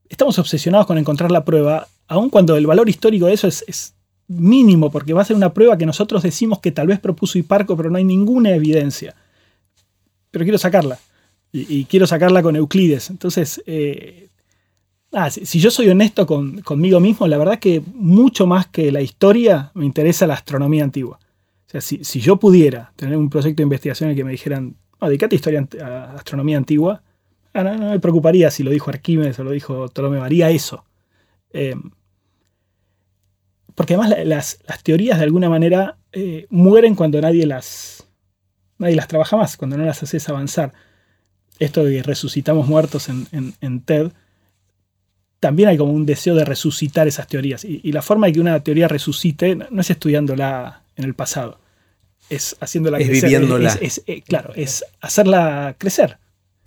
Estamos 0.08 0.39
obsesionados 0.39 0.88
con 0.88 0.98
encontrar 0.98 1.32
la 1.32 1.46
prueba, 1.46 1.88
aun 2.08 2.30
cuando 2.30 2.56
el 2.56 2.66
valor 2.66 2.89
histórico 2.89 3.28
de 3.28 3.34
eso 3.34 3.48
es, 3.48 3.96
mínimo, 4.28 4.92
porque 4.92 5.13
va 5.13 5.24
a 5.24 5.25
ser 5.25 5.36
una 5.36 5.56
prueba 5.56 5.75
que 5.75 5.88
nosotros 5.88 6.22
decimos 6.22 6.60
que 6.60 6.72
tal 6.72 6.86
vez 6.86 7.00
propuso 7.00 7.39
Hiparco, 7.39 7.75
pero 7.75 7.89
no 7.89 7.98
hay 7.98 8.04
ninguna 8.04 8.51
evidencia. 8.51 9.16
Pero 10.30 10.46
quiero 10.46 10.60
sacarla. 10.60 11.00
Y, 11.51 11.86
quiero 11.86 12.06
sacarla 12.06 12.44
con 12.44 12.56
Euclides. 12.56 13.10
Entonces, 13.10 13.62
eh, 13.66 14.29
Ah, 15.12 15.32
si, 15.32 15.60
yo 15.60 15.72
soy 15.72 15.89
honesto 15.89 16.28
conmigo 16.28 17.00
mismo, 17.00 17.28
la 17.28 17.38
verdad 17.39 17.58
que 17.58 17.82
mucho 17.96 18.46
más 18.46 18.68
que 18.68 18.92
la 18.92 19.01
historia 19.01 19.72
me 19.74 19.86
interesa 19.86 20.28
la 20.28 20.36
astronomía 20.36 20.84
antigua. 20.84 21.20
O 21.68 21.70
sea, 21.70 21.82
si, 21.82 22.20
yo 22.20 22.38
pudiera 22.38 22.94
tener 22.96 23.18
un 23.18 23.30
proyecto 23.30 23.58
de 23.58 23.63
investigación 23.63 24.08
en 24.08 24.12
el 24.12 24.18
que 24.18 24.24
me 24.24 24.32
dijeran, 24.32 24.75
no, 25.01 25.08
dedicate 25.08 25.36
a, 25.36 25.38
historia, 25.38 25.68
a 25.84 26.16
astronomía 26.16 26.58
antigua, 26.58 27.01
ah, 27.54 27.63
no, 27.63 27.89
me 27.89 28.00
preocuparía 28.00 28.51
si 28.51 28.62
lo 28.62 28.70
dijo 28.70 28.92
Arquímedes 28.92 29.39
o 29.39 29.44
lo 29.44 29.51
dijo 29.51 29.88
Ptolomeo, 29.88 30.24
haría 30.24 30.51
eso. 30.51 30.86
Eh, 31.54 31.75
porque 33.74 33.96
además 33.96 34.13
las, 34.25 34.60
teorías 34.84 35.18
de 35.18 35.24
alguna 35.24 35.50
manera 35.50 35.98
eh, 36.12 36.46
mueren 36.50 36.94
cuando 36.94 37.20
nadie 37.20 37.48
las, 37.48 38.08
nadie 38.78 38.96
las 38.96 39.08
trabaja 39.08 39.38
más, 39.38 39.58
cuando 39.58 39.75
no 39.78 39.86
las 39.86 40.04
haces 40.04 40.30
avanzar. 40.30 40.74
Esto 41.58 41.84
de 41.84 41.96
que 41.96 42.04
resucitamos 42.04 42.68
muertos 42.68 43.10
en, 43.10 43.28
en 43.32 43.82
TED 43.82 44.12
también 45.39 45.69
hay 45.69 45.77
como 45.77 45.93
un 45.93 46.05
deseo 46.05 46.36
de 46.36 46.46
resucitar 46.46 47.08
esas 47.08 47.27
teorías. 47.27 47.63
Y, 47.63 47.91
la 47.91 48.01
forma 48.01 48.27
de 48.27 48.34
que 48.34 48.39
una 48.39 48.60
teoría 48.62 48.88
resucite 48.88 49.55
no 49.55 49.81
es 49.81 49.89
estudiándola 49.89 50.84
en 50.96 51.05
el 51.05 51.13
pasado, 51.13 51.60
es 52.29 52.58
haciéndola 52.60 53.00
es 53.00 53.10
Viviéndola. 53.10 53.77
Es, 53.81 54.03
eh, 54.05 54.22
claro, 54.22 54.53
es 54.55 54.84
hacerla 55.01 55.75
crecer. 55.77 56.17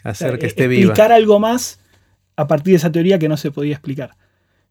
Hacer 0.03 0.39
que 0.39 0.47
esté 0.47 0.67
viva. 0.67 0.83
Explicar 0.83 1.13
algo 1.13 1.39
más 1.39 1.79
a 2.37 2.49
partir 2.49 2.73
de 2.73 2.79
esa 2.79 2.91
teoría 2.91 3.19
que 3.19 3.29
no 3.29 3.37
se 3.37 3.51
podía 3.51 3.75
explicar. 3.75 4.17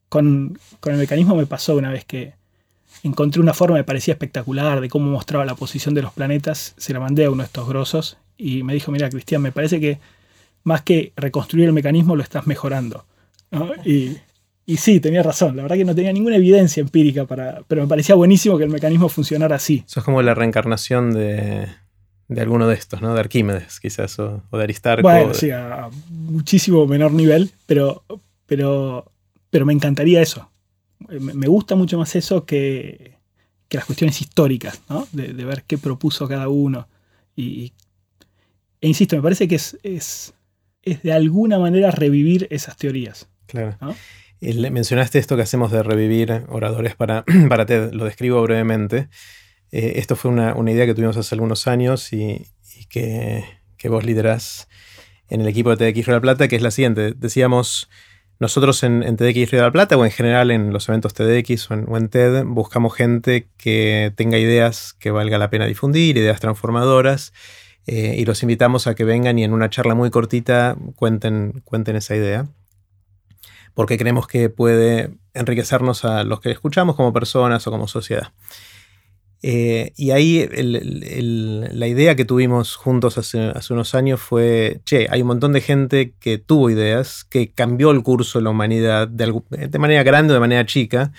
Con, 0.09 0.59
el 0.85 0.97
mecanismo 0.97 1.35
me 1.35 1.45
pasó 1.45 1.75
una 1.77 1.91
vez 1.91 2.03
que 2.03 2.33
encontré 3.03 3.39
una 3.39 3.53
forma 3.53 3.77
que 3.77 3.83
parecía 3.83 4.13
espectacular 4.13 4.81
de 4.81 4.89
cómo 4.89 5.09
mostraba 5.09 5.45
la 5.45 5.55
posición 5.55 5.93
de 5.93 6.01
los 6.01 6.11
planetas. 6.11 6.73
Se 6.77 6.91
la 6.91 6.99
mandé 6.99 7.25
a 7.25 7.29
uno 7.29 7.43
de 7.43 7.47
estos 7.47 7.69
grosos 7.69 8.17
y 8.35 8.63
me 8.63 8.73
dijo, 8.73 8.91
mira, 8.91 9.09
Cristian, 9.09 9.41
me 9.41 9.51
parece 9.51 9.79
que 9.79 9.99
más 10.63 10.81
que 10.81 11.13
reconstruir 11.15 11.67
el 11.67 11.73
mecanismo 11.73 12.15
lo 12.15 12.23
estás 12.23 12.45
mejorando 12.47 13.05
y, 13.85 14.17
y, 14.65 14.77
sí, 14.77 14.99
tenía 14.99 15.23
razón. 15.23 15.55
La 15.57 15.63
verdad 15.63 15.77
que 15.77 15.85
no 15.85 15.95
tenía 15.95 16.13
ninguna 16.13 16.37
evidencia 16.37 16.81
empírica 16.81 17.25
para. 17.25 17.61
Pero 17.67 17.81
me 17.81 17.87
parecía 17.87 18.15
buenísimo 18.15 18.57
que 18.57 18.63
el 18.63 18.69
mecanismo 18.69 19.09
funcionara 19.09 19.55
así. 19.55 19.83
Eso 19.87 19.99
es 19.99 20.05
como 20.05 20.21
la 20.21 20.33
reencarnación 20.33 21.11
de, 21.11 21.67
de 22.31 22.41
alguno 22.41 22.65
de 22.67 22.75
estos, 22.75 23.01
¿no? 23.01 23.13
De 23.13 23.19
Arquímedes, 23.19 23.81
quizás, 23.81 24.17
o, 24.19 24.41
de 24.51 24.63
Aristarco. 24.63 25.03
Bueno, 25.03 25.33
sí, 25.33 25.51
a 25.51 25.89
muchísimo 26.09 26.87
menor 26.87 27.11
nivel, 27.11 27.51
pero, 27.65 28.03
pero, 28.45 29.11
pero 29.49 29.65
me 29.65 29.73
encantaría 29.73 30.21
eso. 30.21 30.49
Me 31.09 31.47
gusta 31.47 31.75
mucho 31.75 31.97
más 31.97 32.15
eso 32.15 32.45
que, 32.45 33.17
que 33.71 33.77
las 33.77 33.85
cuestiones 33.85 34.19
históricas, 34.21 34.81
¿no? 34.89 35.07
De, 35.13 35.31
ver 35.33 35.63
qué 35.63 35.77
propuso 35.77 36.27
cada 36.27 36.49
uno. 36.49 36.89
Y, 37.37 37.71
e 38.81 38.87
insisto, 38.89 39.15
me 39.15 39.21
parece 39.21 39.47
que 39.47 39.55
es, 39.55 39.77
es, 39.81 40.33
es 40.83 41.01
de 41.03 41.13
alguna 41.13 41.57
manera 41.57 41.89
revivir 41.89 42.47
esas 42.49 42.75
teorías. 42.75 43.29
Claro. 43.51 43.77
mencionaste 44.39 45.19
esto 45.19 45.35
que 45.35 45.41
hacemos 45.41 45.71
de 45.71 45.83
revivir 45.83 46.45
oradores 46.47 46.95
para, 46.95 47.25
para 47.49 47.65
TED, 47.65 47.91
lo 47.91 48.05
describo 48.05 48.41
brevemente. 48.41 49.09
Eh, 49.71 49.93
esto 49.97 50.15
fue 50.15 50.31
una, 50.31 50.55
idea 50.71 50.85
que 50.85 50.93
tuvimos 50.93 51.17
hace 51.17 51.35
algunos 51.35 51.67
años 51.67 52.11
y, 52.13 52.47
que, 52.89 53.43
vos 53.89 54.03
liderás 54.05 54.67
en 55.27 55.41
el 55.41 55.47
equipo 55.47 55.75
de 55.75 55.77
TDX 55.77 56.05
Río 56.05 56.13
de 56.13 56.17
la 56.17 56.21
Plata, 56.21 56.47
que 56.47 56.55
es 56.55 56.61
la 56.61 56.71
siguiente. 56.71 57.13
Decíamos, 57.13 57.89
nosotros 58.39 58.83
en, 58.83 59.01
TDX 59.01 59.51
Río 59.51 59.61
de 59.61 59.67
la 59.67 59.71
Plata 59.71 59.97
o 59.97 60.05
en 60.05 60.11
general 60.11 60.51
en 60.51 60.71
los 60.71 60.87
eventos 60.87 61.13
TDX 61.13 61.71
o 61.71 61.97
en, 61.97 62.09
TED 62.09 62.43
buscamos 62.45 62.93
gente 62.93 63.47
que 63.57 64.13
tenga 64.15 64.37
ideas 64.37 64.93
que 64.93 65.11
valga 65.11 65.37
la 65.37 65.49
pena 65.49 65.65
difundir, 65.65 66.17
ideas 66.17 66.39
transformadoras, 66.39 67.33
eh, 67.87 68.15
y 68.17 68.25
los 68.25 68.43
invitamos 68.43 68.87
a 68.87 68.95
que 68.95 69.03
vengan 69.03 69.39
y 69.39 69.43
en 69.43 69.53
una 69.53 69.69
charla 69.69 69.95
muy 69.95 70.09
cortita 70.09 70.77
cuenten, 70.95 71.61
cuenten 71.65 71.95
esa 71.95 72.15
idea 72.15 72.47
porque 73.73 73.97
creemos 73.97 74.27
que 74.27 74.49
puede 74.49 75.11
enriquecernos 75.33 76.05
a 76.05 76.23
los 76.23 76.41
que 76.41 76.51
escuchamos 76.51 76.95
como 76.95 77.13
personas 77.13 77.65
o 77.67 77.71
como 77.71 77.87
sociedad. 77.87 78.31
Eh, 79.43 79.91
y 79.97 80.11
ahí 80.11 80.47
la 80.53 81.87
idea 81.87 82.15
que 82.15 82.25
tuvimos 82.25 82.75
juntos 82.75 83.17
hace, 83.17 83.51
unos 83.71 83.95
años 83.95 84.19
fue, 84.21 84.81
che, 84.85 85.07
hay 85.09 85.21
un 85.21 85.29
montón 85.29 85.53
de 85.53 85.61
gente 85.61 86.13
que 86.19 86.37
tuvo 86.37 86.69
ideas, 86.69 87.23
que 87.23 87.51
cambió 87.51 87.89
el 87.91 88.03
curso 88.03 88.37
de 88.37 88.43
la 88.43 88.51
humanidad 88.51 89.07
de, 89.07 89.79
manera 89.79 90.03
grande 90.03 90.31
o 90.31 90.35
de 90.35 90.39
manera 90.39 90.65
chica, 90.65 91.11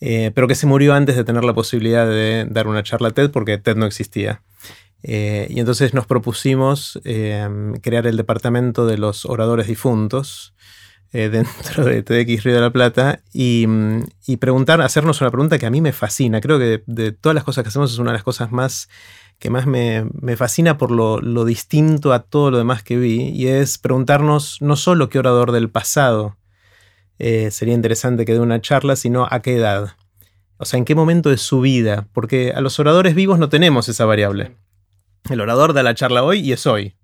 eh, 0.00 0.32
pero 0.34 0.48
que 0.48 0.54
se 0.54 0.66
murió 0.66 0.92
antes 0.94 1.16
de 1.16 1.24
tener 1.24 1.44
la 1.44 1.54
posibilidad 1.54 2.06
de 2.06 2.46
dar 2.50 2.66
una 2.66 2.82
charla 2.82 3.12
TED 3.12 3.30
porque 3.30 3.56
TED 3.56 3.76
no 3.76 3.86
existía. 3.86 4.42
Eh, 5.02 5.46
y 5.50 5.58
entonces 5.58 5.94
nos 5.94 6.06
propusimos 6.06 7.00
crear 7.02 8.06
el 8.06 8.16
departamento 8.16 8.86
de 8.86 8.98
los 8.98 9.24
oradores 9.24 9.66
difuntos, 9.66 10.54
eh, 11.12 11.28
dentro 11.32 11.84
de 11.84 12.02
TDX 12.02 12.44
Río 12.44 12.54
de 12.54 12.60
la 12.60 12.70
Plata 12.70 13.20
mm, 13.34 14.00
y, 14.26 14.36
preguntar, 14.38 14.80
hacernos 14.80 15.20
una 15.20 15.30
pregunta 15.30 15.58
que 15.58 15.66
a 15.66 15.70
mí 15.70 15.80
me 15.80 15.92
fascina. 15.92 16.40
Creo 16.40 16.58
que 16.58 16.82
de, 16.86 17.12
todas 17.12 17.34
las 17.34 17.44
cosas 17.44 17.62
que 17.62 17.68
hacemos 17.68 17.92
es 17.92 17.98
una 17.98 18.10
de 18.10 18.16
las 18.16 18.24
cosas 18.24 18.50
más 18.52 18.88
que 19.38 19.50
más 19.50 19.66
me, 19.66 20.06
fascina 20.36 20.78
por 20.78 20.92
lo, 20.92 21.44
distinto 21.44 22.12
a 22.12 22.20
todo 22.20 22.52
lo 22.52 22.58
demás 22.58 22.84
que 22.84 22.96
vi 22.96 23.30
y 23.30 23.48
es 23.48 23.76
preguntarnos 23.76 24.58
no 24.62 24.76
solo 24.76 25.08
qué 25.08 25.18
orador 25.18 25.50
del 25.50 25.68
pasado 25.68 26.36
eh, 27.18 27.50
sería 27.50 27.74
interesante 27.74 28.24
que 28.24 28.34
dé 28.34 28.38
una 28.38 28.60
charla, 28.60 28.94
sino 28.94 29.26
a 29.28 29.42
qué 29.42 29.56
edad. 29.56 29.96
O 30.58 30.64
sea, 30.64 30.78
en 30.78 30.84
qué 30.84 30.94
momento 30.94 31.28
de 31.28 31.38
su 31.38 31.60
vida, 31.60 32.06
porque 32.12 32.52
a 32.54 32.60
los 32.60 32.78
oradores 32.78 33.16
vivos 33.16 33.40
no 33.40 33.48
tenemos 33.48 33.88
esa 33.88 34.04
variable. 34.04 34.56
El 35.28 35.40
orador 35.40 35.72
da 35.72 35.82
la 35.82 35.94
charla 35.94 36.22
hoy 36.22 36.38
y 36.38 36.52
es 36.52 36.66
hoy. 36.66 36.94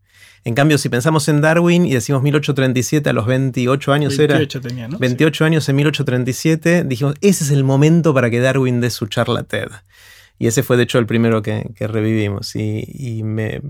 En 0.48 0.54
cambio, 0.54 0.78
si 0.78 0.88
pensamos 0.88 1.28
en 1.28 1.42
Darwin 1.42 1.84
y 1.84 1.92
decimos 1.92 2.22
1837 2.22 3.10
a 3.10 3.12
los 3.12 3.26
28 3.26 3.92
años 3.92 4.16
28 4.16 4.60
Tenía, 4.62 4.88
¿no? 4.88 4.96
28 4.98 5.44
años 5.44 5.68
en 5.68 5.76
1837, 5.76 6.84
dijimos, 6.84 7.16
ese 7.20 7.44
es 7.44 7.50
el 7.50 7.64
momento 7.64 8.14
para 8.14 8.30
que 8.30 8.40
Darwin 8.40 8.80
dé 8.80 8.88
su 8.88 9.08
charla 9.08 9.42
TED. 9.42 9.68
Y 10.38 10.46
ese 10.46 10.62
fue 10.62 10.78
de 10.78 10.84
hecho 10.84 10.98
el 10.98 11.04
primero 11.04 11.42
que, 11.42 11.70
revivimos. 11.78 12.56
Y, 12.56 13.22
me, 13.24 13.60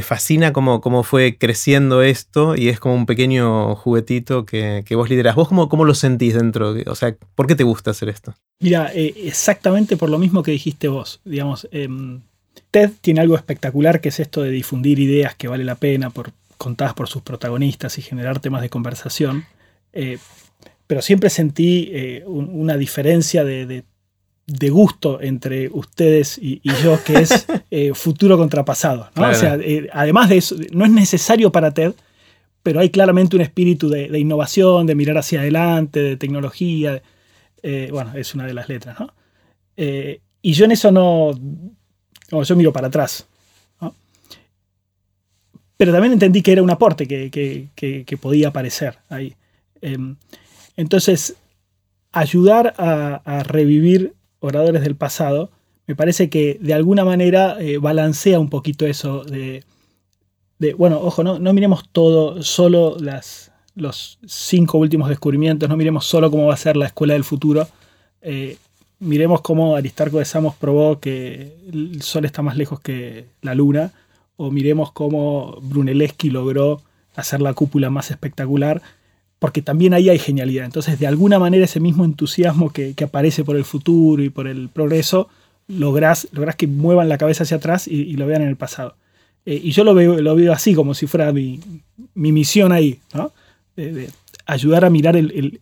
fascina 0.00 0.54
cómo, 0.54 0.80
cómo, 0.80 1.02
fue 1.02 1.36
creciendo 1.36 2.00
esto 2.00 2.56
y 2.56 2.70
es 2.70 2.80
como 2.80 2.94
un 2.94 3.04
pequeño 3.04 3.76
juguetito 3.76 4.46
que, 4.46 4.82
vos 4.92 5.10
liderás. 5.10 5.34
¿Vos 5.34 5.48
cómo, 5.48 5.68
cómo, 5.68 5.84
lo 5.84 5.94
sentís 5.94 6.32
dentro? 6.32 6.74
O 6.86 6.94
sea, 6.94 7.14
¿por 7.34 7.46
qué 7.46 7.54
te 7.54 7.64
gusta 7.64 7.90
hacer 7.90 8.08
esto? 8.08 8.32
Mira, 8.60 8.90
eh, 8.94 9.12
exactamente 9.26 9.98
por 9.98 10.08
lo 10.08 10.18
mismo 10.18 10.42
que 10.42 10.52
dijiste 10.52 10.88
vos. 10.88 11.20
Digamos, 11.26 11.68
em, 11.70 12.22
TED 12.72 12.90
tiene 13.02 13.20
algo 13.20 13.36
espectacular 13.36 14.00
que 14.00 14.08
es 14.08 14.18
esto 14.18 14.42
de 14.42 14.50
difundir 14.50 14.98
ideas 14.98 15.36
que 15.36 15.46
vale 15.46 15.62
la 15.62 15.74
pena 15.76 16.10
por, 16.10 16.32
contadas 16.56 16.94
por 16.94 17.06
sus 17.08 17.22
protagonistas 17.22 17.98
y 17.98 18.02
generar 18.02 18.40
temas 18.40 18.62
de 18.62 18.70
conversación. 18.70 19.44
Eh, 19.92 20.18
pero 20.86 21.02
siempre 21.02 21.28
sentí 21.28 21.90
eh, 21.92 22.24
una 22.26 22.76
diferencia 22.76 23.44
de, 23.44 23.84
gusto 24.70 25.20
entre 25.20 25.68
ustedes 25.68 26.38
y, 26.38 26.62
yo, 26.82 26.98
que 27.04 27.18
es 27.18 27.46
eh, 27.70 27.92
futuro 27.94 28.38
contra 28.38 28.64
pasado. 28.64 29.10
O 29.16 29.34
sea, 29.34 29.58
además 29.92 30.30
de 30.30 30.38
eso, 30.38 30.56
no 30.72 30.86
es 30.86 30.90
necesario 30.90 31.52
para 31.52 31.74
TED, 31.74 31.92
pero 32.62 32.80
hay 32.80 32.88
claramente 32.88 33.36
un 33.36 33.42
espíritu 33.42 33.90
de, 33.90 34.18
innovación, 34.18 34.86
de 34.86 34.94
mirar 34.94 35.18
hacia 35.18 35.40
adelante, 35.40 36.00
de 36.00 36.16
tecnología. 36.16 37.02
bueno, 37.90 38.12
es 38.14 38.34
una 38.34 38.46
de 38.46 38.54
las 38.54 38.68
letras. 38.70 38.98
¿no? 38.98 39.12
y 39.76 40.52
yo 40.52 40.64
en 40.64 40.72
eso 40.72 40.92
no, 40.92 41.32
yo 42.40 42.56
miro 42.56 42.72
para 42.72 42.86
atrás. 42.86 43.26
Pero 45.76 45.92
también 45.92 46.12
entendí 46.12 46.42
que 46.42 46.52
era 46.52 46.62
un 46.62 46.70
aporte 46.70 47.08
que, 47.08 48.18
podía 48.20 48.48
aparecer 48.48 48.98
ahí. 49.08 49.34
Em, 49.80 50.16
entonces, 50.76 51.34
ayudar 52.12 52.74
a, 52.78 53.42
revivir 53.42 54.14
oradores 54.38 54.82
del 54.82 54.94
pasado, 54.94 55.50
me 55.86 55.96
parece 55.96 56.30
que 56.30 56.58
de 56.60 56.74
alguna 56.74 57.04
manera 57.04 57.56
eh, 57.60 57.78
balancea 57.78 58.38
un 58.38 58.48
poquito 58.48 58.86
eso 58.86 59.24
de, 59.24 59.64
bueno, 60.76 61.00
ojo, 61.00 61.24
no, 61.24 61.40
no 61.40 61.52
miremos 61.52 61.88
todo, 61.90 62.42
solo 62.42 62.96
las, 63.00 63.50
los 63.74 64.18
cinco 64.26 64.78
últimos 64.78 65.08
descubrimientos, 65.08 65.68
no 65.68 65.76
miremos 65.76 66.04
solo 66.04 66.30
cómo 66.30 66.46
va 66.46 66.54
a 66.54 66.58
ser 66.58 66.76
la 66.76 66.86
escuela 66.86 67.14
del 67.14 67.24
futuro. 67.24 67.66
Eh, 68.20 68.56
miremos 69.02 69.40
cómo 69.40 69.74
Aristarco 69.74 70.18
de 70.18 70.24
Samos 70.24 70.54
probó 70.54 71.00
que 71.00 71.56
el 71.72 72.02
Sol 72.02 72.24
está 72.24 72.40
más 72.40 72.56
lejos 72.56 72.80
que 72.80 73.26
la 73.42 73.54
Luna, 73.54 73.92
o 74.36 74.50
miremos 74.50 74.92
cómo 74.92 75.58
Brunelleschi 75.60 76.30
logró 76.30 76.80
hacer 77.16 77.42
la 77.42 77.52
cúpula 77.52 77.90
más 77.90 78.10
espectacular, 78.10 78.80
porque 79.38 79.60
también 79.60 79.92
ahí 79.92 80.08
hay 80.08 80.18
genialidad. 80.18 80.64
Entonces, 80.64 81.00
de 81.00 81.08
alguna 81.08 81.38
manera, 81.40 81.64
ese 81.64 81.80
mismo 81.80 82.04
entusiasmo 82.04 82.72
que, 82.72 82.94
aparece 83.02 83.44
por 83.44 83.56
el 83.56 83.64
futuro 83.64 84.22
y 84.22 84.30
por 84.30 84.46
el 84.46 84.68
progreso, 84.68 85.28
lográs, 85.66 86.28
que 86.56 86.66
muevan 86.68 87.08
la 87.08 87.18
cabeza 87.18 87.42
hacia 87.42 87.56
atrás 87.56 87.88
y, 87.88 88.14
lo 88.14 88.26
vean 88.26 88.42
en 88.42 88.48
el 88.48 88.56
pasado. 88.56 88.94
Eh, 89.44 89.60
y 89.62 89.72
yo 89.72 89.82
lo 89.82 89.94
veo, 89.94 90.20
lo 90.20 90.36
veo 90.36 90.52
así, 90.52 90.74
como 90.74 90.94
si 90.94 91.08
fuera 91.08 91.32
mi, 91.32 91.60
misión 92.14 92.70
ahí, 92.70 93.00
¿no? 93.14 93.32
De, 93.74 94.10
ayudar 94.46 94.84
a 94.84 94.90
mirar 94.90 95.16
el, 95.16 95.60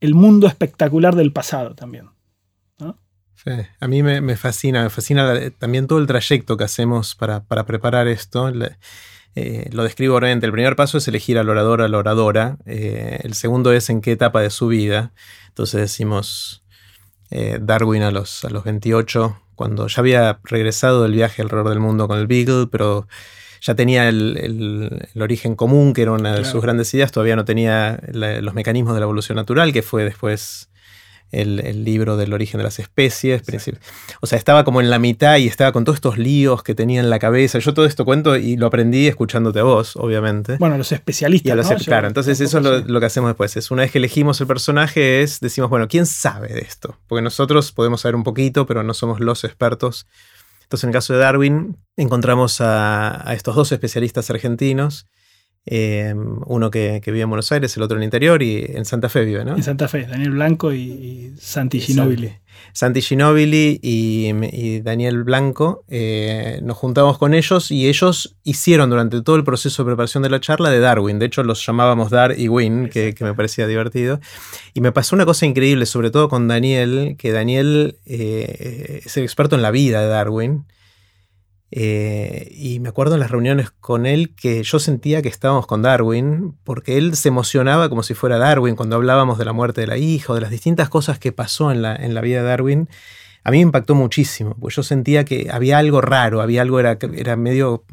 el 0.00 0.14
mundo 0.14 0.46
espectacular 0.46 1.14
del 1.14 1.32
pasado 1.32 1.74
también 1.74 2.06
a 3.80 3.88
mí 3.88 4.02
me, 4.02 4.36
fascina, 4.36 4.82
me 4.82 4.90
fascina 4.90 5.50
también 5.58 5.86
todo 5.86 5.98
el 5.98 6.06
trayecto 6.06 6.56
que 6.56 6.64
hacemos 6.64 7.14
para, 7.14 7.42
preparar 7.44 8.08
esto. 8.08 8.52
Eh, 9.34 9.68
lo 9.72 9.84
describo 9.84 10.16
brevemente. 10.16 10.46
El 10.46 10.52
primer 10.52 10.76
paso 10.76 10.98
es 10.98 11.06
elegir 11.08 11.38
al 11.38 11.48
orador, 11.48 11.82
a 11.82 11.88
la 11.88 11.98
oradora. 11.98 12.56
Eh, 12.64 13.20
el 13.22 13.34
segundo 13.34 13.72
es 13.72 13.90
en 13.90 14.00
qué 14.00 14.12
etapa 14.12 14.40
de 14.40 14.50
su 14.50 14.68
vida. 14.68 15.12
Entonces 15.48 15.80
decimos 15.80 16.64
eh, 17.30 17.58
Darwin 17.60 18.02
a 18.02 18.10
los, 18.10 18.44
a 18.44 18.50
los 18.50 18.64
28, 18.64 19.40
cuando 19.54 19.88
ya 19.88 20.00
había 20.00 20.40
regresado 20.44 21.02
del 21.02 21.12
viaje 21.12 21.42
alrededor 21.42 21.68
del 21.68 21.80
mundo 21.80 22.08
con 22.08 22.18
el 22.18 22.26
Beagle, 22.26 22.66
pero 22.66 23.06
ya 23.60 23.74
tenía 23.74 24.08
el, 24.08 25.08
origen 25.20 25.56
común, 25.56 25.92
que 25.92 26.02
era 26.02 26.12
una 26.12 26.34
de 26.34 26.44
sus 26.44 26.62
grandes 26.62 26.92
ideas, 26.94 27.10
todavía 27.10 27.36
no 27.36 27.44
tenía 27.44 28.00
los 28.12 28.54
mecanismos 28.54 28.94
de 28.94 29.00
la 29.00 29.04
evolución 29.04 29.36
natural, 29.36 29.72
que 29.72 29.82
fue 29.82 30.04
después 30.04 30.70
el, 31.32 31.84
libro 31.84 32.16
del 32.16 32.32
origen 32.32 32.58
de 32.58 32.64
las 32.64 32.78
especies. 32.78 33.42
O 34.20 34.26
sea, 34.26 34.38
estaba 34.38 34.64
como 34.64 34.80
en 34.80 34.90
la 34.90 34.98
mitad 34.98 35.36
y 35.36 35.46
estaba 35.46 35.72
con 35.72 35.84
todos 35.84 35.96
estos 35.96 36.18
líos 36.18 36.62
que 36.62 36.74
tenía 36.74 37.00
en 37.00 37.10
la 37.10 37.18
cabeza. 37.18 37.58
Yo 37.58 37.74
todo 37.74 37.86
esto 37.86 38.04
cuento 38.04 38.36
y 38.36 38.56
lo 38.56 38.66
aprendí 38.66 39.06
escuchándote 39.06 39.60
a 39.60 39.64
vos, 39.64 39.96
obviamente. 39.96 40.56
Bueno, 40.58 40.78
los 40.78 40.92
especialistas. 40.92 41.70
¿no? 41.70 41.76
Claro, 41.78 42.08
entonces 42.08 42.40
eso 42.40 42.58
es 42.58 42.86
lo, 42.86 43.00
que 43.00 43.06
hacemos 43.06 43.30
después. 43.30 43.56
Es 43.56 43.70
una 43.70 43.82
vez 43.82 43.90
que 43.90 43.98
elegimos 43.98 44.40
el 44.40 44.46
personaje, 44.46 45.22
es 45.22 45.40
decimos, 45.40 45.70
bueno, 45.70 45.88
¿quién 45.88 46.06
sabe 46.06 46.48
de 46.48 46.60
esto? 46.60 46.98
Porque 47.06 47.22
nosotros 47.22 47.72
podemos 47.72 48.00
saber 48.00 48.16
un 48.16 48.24
poquito, 48.24 48.66
pero 48.66 48.82
no 48.82 48.94
somos 48.94 49.20
los 49.20 49.44
expertos. 49.44 50.06
Entonces, 50.62 50.84
en 50.84 50.90
el 50.90 50.94
caso 50.94 51.12
de 51.12 51.20
Darwin, 51.20 51.76
encontramos 51.96 52.60
a 52.60 53.32
estos 53.34 53.54
dos 53.54 53.70
especialistas 53.72 54.30
argentinos 54.30 55.06
Em, 55.68 56.38
uno 56.46 56.70
que, 56.70 57.02
vive 57.04 57.22
en 57.22 57.28
Buenos 57.28 57.50
Aires, 57.50 57.76
el 57.76 57.82
otro 57.82 57.96
en 57.96 58.02
el 58.02 58.06
interior 58.06 58.40
y 58.40 58.64
en 58.68 58.84
Santa 58.84 59.08
Fe 59.08 59.24
vive, 59.24 59.44
¿no? 59.44 59.56
En 59.56 59.64
Santa 59.64 59.88
Fe, 59.88 60.06
Daniel 60.06 60.30
Blanco 60.30 60.72
y, 60.72 61.34
Santi 61.40 61.80
Ginobili. 61.80 62.32
Santi 62.72 63.02
Ginobili 63.02 63.80
y, 63.82 64.80
Daniel 64.82 65.24
Blanco, 65.24 65.84
eh, 65.88 66.60
nos 66.62 66.76
juntamos 66.76 67.18
con 67.18 67.34
ellos 67.34 67.72
y 67.72 67.88
ellos 67.88 68.36
hicieron 68.44 68.90
durante 68.90 69.22
todo 69.22 69.34
el 69.34 69.42
proceso 69.42 69.82
de 69.82 69.88
preparación 69.88 70.22
de 70.22 70.30
la 70.30 70.40
charla 70.40 70.70
de 70.70 70.78
Darwin. 70.78 71.18
De 71.18 71.26
hecho, 71.26 71.42
los 71.42 71.66
llamábamos 71.66 72.10
Dar 72.10 72.38
y 72.38 72.48
Win, 72.48 72.88
que, 72.88 73.12
me 73.20 73.34
parecía 73.34 73.66
divertido. 73.66 74.20
Y 74.72 74.80
me 74.80 74.92
pasó 74.92 75.16
una 75.16 75.24
cosa 75.24 75.46
increíble, 75.46 75.84
sobre 75.86 76.12
todo 76.12 76.28
con 76.28 76.46
Daniel, 76.46 77.16
que 77.18 77.32
Daniel 77.32 77.96
eh, 78.06 79.02
es 79.04 79.16
el 79.16 79.24
experto 79.24 79.56
en 79.56 79.62
la 79.62 79.72
vida 79.72 80.00
de 80.00 80.06
Darwin. 80.06 80.64
Eh, 81.72 82.48
y 82.52 82.78
me 82.78 82.88
acuerdo 82.88 83.14
en 83.14 83.20
las 83.20 83.30
reuniones 83.30 83.70
con 83.70 84.06
él 84.06 84.34
que 84.34 84.62
yo 84.62 84.78
sentía 84.78 85.20
que 85.20 85.28
estábamos 85.28 85.66
con 85.66 85.82
Darwin, 85.82 86.56
porque 86.64 86.96
él 86.96 87.16
se 87.16 87.28
emocionaba 87.28 87.88
como 87.88 88.02
si 88.02 88.14
fuera 88.14 88.38
Darwin 88.38 88.76
cuando 88.76 88.96
hablábamos 88.96 89.38
de 89.38 89.44
la 89.44 89.52
muerte 89.52 89.80
de 89.80 89.86
la 89.88 89.98
hija 89.98 90.32
o 90.32 90.34
de 90.34 90.42
las 90.42 90.50
distintas 90.50 90.88
cosas 90.88 91.18
que 91.18 91.32
pasó 91.32 91.72
en 91.72 91.82
la, 91.82 91.96
en 91.96 92.14
la 92.14 92.20
vida 92.20 92.42
de 92.42 92.48
Darwin. 92.48 92.88
A 93.42 93.50
mí 93.50 93.58
me 93.58 93.62
impactó 93.62 93.94
muchísimo, 93.94 94.56
pues 94.60 94.74
yo 94.76 94.82
sentía 94.82 95.24
que 95.24 95.48
había 95.52 95.78
algo 95.78 96.00
raro, 96.00 96.40
había 96.40 96.62
algo, 96.62 96.80
era, 96.80 96.98
era 97.14 97.36
medio, 97.36 97.84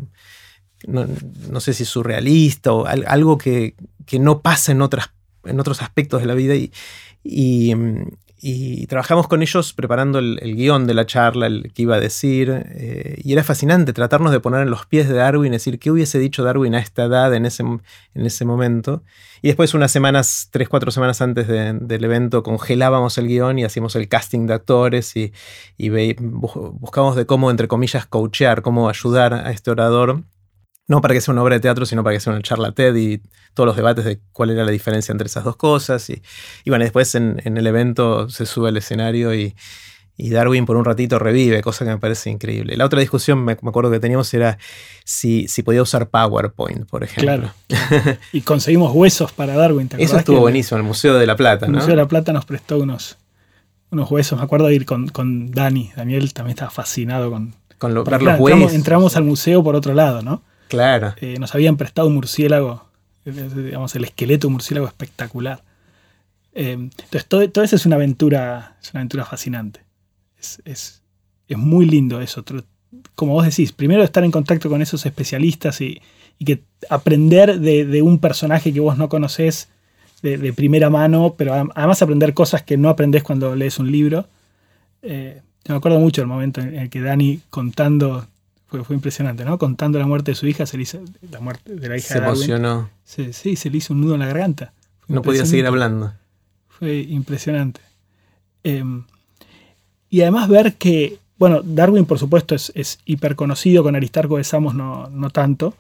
no, 0.88 1.60
sé 1.60 1.74
si 1.74 1.86
surrealista 1.86 2.74
o 2.74 2.86
algo 2.86 3.38
que, 3.38 3.76
no 4.20 4.42
pasa 4.42 4.72
en, 4.72 4.82
otras, 4.82 5.12
en 5.46 5.60
otros 5.60 5.82
aspectos 5.82 6.22
de 6.22 6.28
la 6.28 6.34
vida. 6.34 6.56
y, 6.56 6.72
y 7.24 7.74
trabajamos 8.88 9.30
con 9.30 9.42
ellos 9.42 9.72
preparando 9.72 10.20
el, 10.20 10.56
guion 10.56 10.86
de 10.86 10.94
la 10.94 11.06
charla, 11.06 11.48
el 11.48 11.72
que 11.74 11.84
iba 11.84 11.96
a 11.96 12.00
decir, 12.02 12.66
eh, 12.72 13.22
y 13.24 13.32
era 13.32 13.44
fascinante 13.44 13.94
tratarnos 13.94 14.34
de 14.34 14.42
poner 14.42 14.62
en 14.62 14.70
los 14.70 14.86
pies 14.86 15.08
de 15.08 15.16
Darwin, 15.16 15.54
decir 15.54 15.80
qué 15.80 15.92
hubiese 15.92 16.20
dicho 16.20 16.44
Darwin 16.44 16.76
a 16.76 16.80
esta 16.80 17.06
edad 17.06 17.34
en 17.34 17.46
ese, 17.46 17.64
en 17.64 18.26
ese 18.26 18.44
momento. 18.44 19.04
Y 19.42 19.48
después, 19.48 19.74
unas 19.74 19.92
semanas, 19.92 20.50
tres, 20.52 20.68
cuatro 20.68 20.92
semanas 20.92 21.22
antes 21.22 21.48
del 21.48 22.04
evento, 22.04 22.44
congelábamos 22.44 23.18
el 23.18 23.28
guion 23.28 23.60
y 23.60 23.64
hacíamos 23.64 23.96
el 23.96 24.10
casting 24.10 24.46
de 24.46 24.54
actores 24.54 25.16
y, 25.16 25.32
y 25.78 25.90
buscábamos 26.20 27.16
de 27.16 27.26
cómo, 27.26 27.50
entre 27.50 27.70
comillas, 27.70 28.06
coachear, 28.06 28.62
cómo 28.62 28.90
ayudar 28.90 29.34
a 29.34 29.52
este 29.52 29.72
orador 29.72 30.24
no 30.88 31.02
para 31.02 31.14
que 31.14 31.22
sea 31.22 31.32
una 31.32 31.44
obra 31.44 31.56
de 31.56 31.62
teatro, 31.62 31.86
sino 31.86 32.04
para 32.04 32.16
que 32.16 32.20
sea 32.20 32.34
una 32.34 32.42
charla 32.42 32.72
TED 32.72 32.96
y 32.96 33.22
todos 33.54 33.68
los 33.68 33.76
debates 33.76 34.06
de 34.06 34.20
cuál 34.32 34.50
era 34.50 34.66
la 34.66 34.72
diferencia 34.72 35.12
entre 35.12 35.28
esas 35.28 35.44
dos 35.44 35.56
cosas. 35.56 36.10
Y, 36.10 36.22
bueno, 36.68 36.84
después 36.84 37.16
en, 37.16 37.40
el 37.46 37.68
evento 37.68 38.30
se 38.30 38.46
sube 38.46 38.70
al 38.70 38.78
escenario 38.78 39.34
y, 39.34 39.56
Darwin 40.16 40.66
por 40.66 40.78
un 40.78 40.86
ratito 40.86 41.20
revive, 41.20 41.62
cosa 41.62 41.86
que 41.86 41.92
me 41.92 41.98
parece 41.98 42.30
increíble. 42.30 42.78
La 42.78 42.86
otra 42.86 43.00
discusión, 43.00 43.44
me, 43.44 43.54
acuerdo 43.54 43.92
que 43.92 44.00
teníamos, 44.00 44.34
era 44.34 44.58
si, 45.04 45.48
si, 45.48 45.64
podía 45.64 45.82
usar 45.82 46.10
PowerPoint, 46.10 46.88
por 46.88 47.04
ejemplo. 47.04 47.52
Claro. 47.68 48.18
y 48.32 48.42
conseguimos 48.42 48.94
huesos 48.94 49.32
para 49.32 49.56
Darwin. 49.56 49.90
¿te 49.90 50.02
Eso 50.02 50.18
estuvo 50.18 50.40
buenísimo, 50.40 50.78
el 50.78 50.84
Museo 50.84 51.16
de 51.16 51.26
la 51.26 51.36
Plata. 51.36 51.66
El 51.66 51.72
Museo 51.72 51.90
de 51.90 51.96
la 51.96 52.08
Plata 52.08 52.32
nos 52.32 52.46
prestó 52.46 52.78
unos, 52.80 53.18
unos 53.90 54.12
huesos. 54.12 54.38
Me 54.38 54.44
acuerdo 54.44 54.68
de 54.68 54.76
ir 54.76 54.86
con, 54.86 55.08
con 55.08 55.50
Dani. 55.50 55.92
Daniel 55.96 56.34
también 56.34 56.56
estaba 56.56 56.72
fascinado 56.72 57.32
con, 57.32 57.56
con 57.78 57.94
los 57.94 58.08
huesos. 58.08 58.74
entramos 58.74 59.18
al 59.18 59.24
museo 59.24 59.64
por 59.64 59.76
otro 59.76 59.94
lado, 59.94 60.22
¿no? 60.22 60.44
Claro. 60.74 61.14
Eh, 61.22 61.38
nos 61.40 61.54
habían 61.54 61.78
prestado 61.78 62.08
un 62.08 62.16
murciélago, 62.16 62.84
digamos, 63.26 63.96
el 63.96 64.06
esqueleto 64.06 64.50
murciélago 64.50 64.88
espectacular. 64.88 65.62
Eh, 66.56 66.72
entonces, 66.72 67.28
todo, 67.28 67.42
eso 67.44 67.76
es 67.76 67.86
una 67.86 67.98
aventura, 67.98 68.76
es 68.82 68.90
una 68.92 69.02
aventura 69.02 69.24
fascinante. 69.24 69.82
Es, 70.66 71.04
muy 71.56 71.86
lindo 71.86 72.20
eso. 72.22 72.44
Como 73.14 73.34
vos 73.34 73.46
decís, 73.46 73.72
primero 73.72 74.02
estar 74.02 74.24
en 74.24 74.32
contacto 74.32 74.68
con 74.68 74.82
esos 74.82 75.06
especialistas 75.06 75.80
y, 75.80 76.02
que 76.44 76.64
aprender 76.90 77.60
de, 77.60 78.02
un 78.02 78.18
personaje 78.18 78.74
que 78.74 78.80
vos 78.80 78.98
no 78.98 79.10
conocés 79.10 79.70
de, 80.24 80.54
primera 80.54 80.90
mano, 80.90 81.36
pero 81.38 81.54
además 81.54 82.02
aprender 82.02 82.34
cosas 82.34 82.64
que 82.64 82.78
no 82.78 82.90
aprendés 82.90 83.22
cuando 83.22 83.56
lees 83.56 83.78
un 83.78 83.92
libro. 83.92 84.28
Eh, 85.04 85.40
me 85.68 85.76
acuerdo 85.76 86.00
mucho 86.00 86.22
el 86.22 86.28
momento 86.28 86.62
en 86.62 86.74
el 86.74 86.90
que 86.90 87.02
Dani 87.02 87.42
contando 87.52 88.26
fue, 88.82 88.96
impresionante, 88.96 89.46
¿no? 89.46 89.60
Contando 89.60 90.00
la 90.00 90.08
muerte 90.08 90.32
de 90.32 90.36
su 90.36 90.48
hija, 90.48 90.66
se 90.66 90.78
le 90.78 90.84
hizo, 90.84 91.00
la 91.30 91.40
muerte 91.40 91.76
de 91.76 91.90
la 91.90 91.98
hija 91.98 92.08
se 92.08 92.18
emocionó. 92.18 92.90
sí, 93.04 93.56
se 93.56 93.70
le 93.70 93.78
hizo 93.78 93.94
un 93.94 94.02
nudo 94.02 94.16
en 94.16 94.22
la 94.22 94.28
garganta. 94.28 94.74
no 95.08 95.22
podía 95.22 95.46
seguir 95.46 95.68
hablando. 95.68 96.14
Fue 96.68 97.00
impresionante. 97.02 97.82
Em, 98.64 99.04
y 100.10 100.22
además 100.22 100.50
ver 100.50 100.76
que, 100.76 101.20
bueno, 101.38 101.62
Darwin 101.64 102.06
por 102.06 102.18
supuesto 102.18 102.56
es, 102.56 102.72
es 102.76 103.00
hiper 103.06 103.36
conocido, 103.36 103.84
con 103.84 103.96
Aristarco 103.96 104.38
de 104.38 104.44
Samos 104.44 104.74
no, 104.74 105.10
no 105.10 105.30
tanto. 105.30 105.76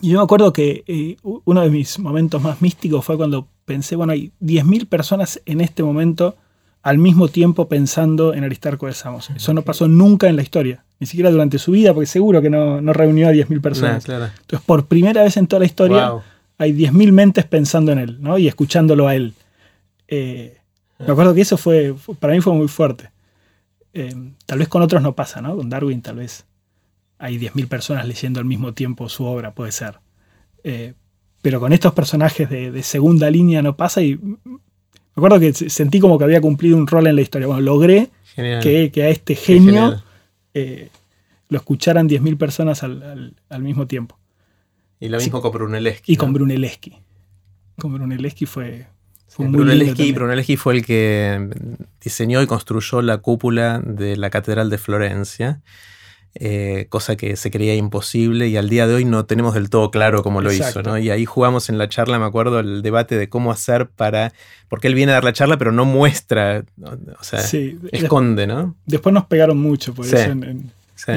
Y 0.00 0.10
yo 0.10 0.18
me 0.18 0.24
acuerdo 0.24 0.52
que 0.52 0.84
eh, 0.86 1.16
uno 1.22 1.60
de 1.60 1.68
mis 1.68 1.98
momentos 1.98 2.40
más 2.40 2.62
místicos 2.62 3.04
fue 3.04 3.16
cuando 3.16 3.46
pensé, 3.66 3.96
bueno, 3.96 4.14
hay 4.14 4.32
10.000 4.40 4.88
personas 4.88 5.40
en 5.44 5.60
este 5.60 5.82
momento 5.82 6.36
al 6.82 6.98
mismo 6.98 7.28
tiempo 7.28 7.68
pensando 7.68 8.34
en 8.34 8.44
Aristarco 8.44 8.86
de 8.86 8.92
Samos. 8.92 9.30
Eso 9.30 9.54
no 9.54 9.62
pasó 9.62 9.86
nunca 9.86 10.28
en 10.28 10.36
la 10.36 10.42
historia, 10.42 10.84
ni 10.98 11.06
siquiera 11.06 11.30
durante 11.30 11.58
su 11.58 11.72
vida, 11.72 11.94
porque 11.94 12.06
seguro 12.06 12.42
que 12.42 12.50
no, 12.50 12.80
reunió 12.92 13.28
a 13.28 13.32
10.000 13.32 13.60
personas. 13.60 14.08
Entonces, 14.08 14.60
por 14.66 14.86
primera 14.86 15.22
vez 15.22 15.36
en 15.36 15.46
toda 15.46 15.60
la 15.60 15.66
historia, 15.66 16.12
hay 16.58 16.72
10.000 16.72 17.12
mentes 17.12 17.44
pensando 17.44 17.92
en 17.92 17.98
él 17.98 18.16
¿no? 18.20 18.36
y 18.36 18.48
escuchándolo 18.48 19.06
a 19.06 19.14
él. 19.14 19.34
Eh, 20.08 20.58
me 20.98 21.12
acuerdo 21.12 21.34
que 21.34 21.40
eso 21.40 21.56
fue, 21.56 21.94
para 22.18 22.34
mí 22.34 22.40
fue 22.40 22.52
muy 22.52 22.68
fuerte. 22.68 23.10
Eh, 23.94 24.14
tal 24.46 24.58
vez 24.58 24.68
con 24.68 24.82
otros 24.82 25.02
no 25.02 25.14
pasa, 25.14 25.40
¿no? 25.40 25.56
Con 25.56 25.68
Darwin 25.68 26.02
tal 26.02 26.16
vez 26.16 26.46
hay 27.18 27.38
10.000 27.38 27.68
personas 27.68 28.06
leyendo 28.06 28.40
al 28.40 28.46
mismo 28.46 28.72
tiempo 28.72 29.08
su 29.08 29.24
obra, 29.24 29.54
puede 29.54 29.70
ser. 29.70 30.00
Eh, 30.64 30.94
pero 31.42 31.60
con 31.60 31.72
estos 31.72 31.92
personajes 31.92 32.48
de, 32.48 32.70
de, 32.70 32.82
segunda 32.82 33.30
línea 33.30 33.62
no 33.62 33.76
pasa 33.76 34.00
y 34.02 34.18
me 35.14 35.20
acuerdo 35.20 35.40
que 35.40 35.52
sentí 35.52 36.00
como 36.00 36.18
que 36.18 36.24
había 36.24 36.40
cumplido 36.40 36.76
un 36.76 36.86
rol 36.86 37.06
en 37.06 37.16
la 37.16 37.22
historia. 37.22 37.46
Bueno, 37.46 37.60
logré 37.60 38.10
que, 38.34 38.90
a 38.96 39.08
este 39.08 39.34
genio 39.34 40.02
eh, 40.54 40.88
lo 41.48 41.58
escucharan 41.58 42.08
10.000 42.08 42.38
personas 42.38 42.82
al, 42.82 43.34
mismo 43.60 43.86
tiempo. 43.86 44.18
Y 44.98 45.08
lo 45.08 45.18
mismo 45.18 45.42
con 45.42 45.52
Brunelleschi. 45.52 46.12
Y 46.12 46.16
con 46.16 46.32
Brunelleschi. 46.32 46.96
Con 47.78 47.92
Brunelleschi 47.92 48.46
fue, 48.46 48.86
fue 49.28 49.48
Brunelleschi, 49.48 50.12
Brunelleschi 50.12 50.56
fue 50.56 50.76
el 50.76 50.86
que 50.86 51.50
diseñó 52.02 52.40
y 52.40 52.46
construyó 52.46 53.02
la 53.02 53.18
cúpula 53.18 53.80
de 53.84 54.16
la 54.16 54.30
Catedral 54.30 54.70
de 54.70 54.78
Florencia. 54.78 55.60
Eh, 56.34 56.86
cosa 56.88 57.14
que 57.14 57.36
se 57.36 57.50
creía 57.50 57.74
imposible 57.74 58.48
y 58.48 58.56
al 58.56 58.70
día 58.70 58.86
de 58.86 58.94
hoy 58.94 59.04
no 59.04 59.26
tenemos 59.26 59.52
del 59.52 59.68
todo 59.68 59.90
claro 59.90 60.22
cómo 60.22 60.40
lo 60.40 60.50
hizo, 60.50 60.82
¿no? 60.82 60.96
Y 60.96 61.10
ahí 61.10 61.26
jugamos 61.26 61.68
en 61.68 61.76
la 61.76 61.90
charla, 61.90 62.18
me 62.18 62.24
acuerdo, 62.24 62.60
el 62.60 62.80
debate 62.80 63.18
de 63.18 63.28
cómo 63.28 63.52
hacer 63.52 63.88
para... 63.88 64.32
Porque 64.68 64.88
él 64.88 64.94
viene 64.94 65.12
a 65.12 65.16
dar 65.16 65.24
la 65.24 65.34
charla, 65.34 65.58
pero 65.58 65.72
no 65.72 65.84
muestra, 65.84 66.64
o 66.82 67.22
sea, 67.22 67.40
esconde, 67.90 68.46
¿no? 68.46 68.74
Después 68.86 69.12
nos 69.12 69.26
pegaron 69.26 69.58
mucho 69.58 69.92
por 69.92 70.06
eso 70.06 70.16
en, 70.16 70.72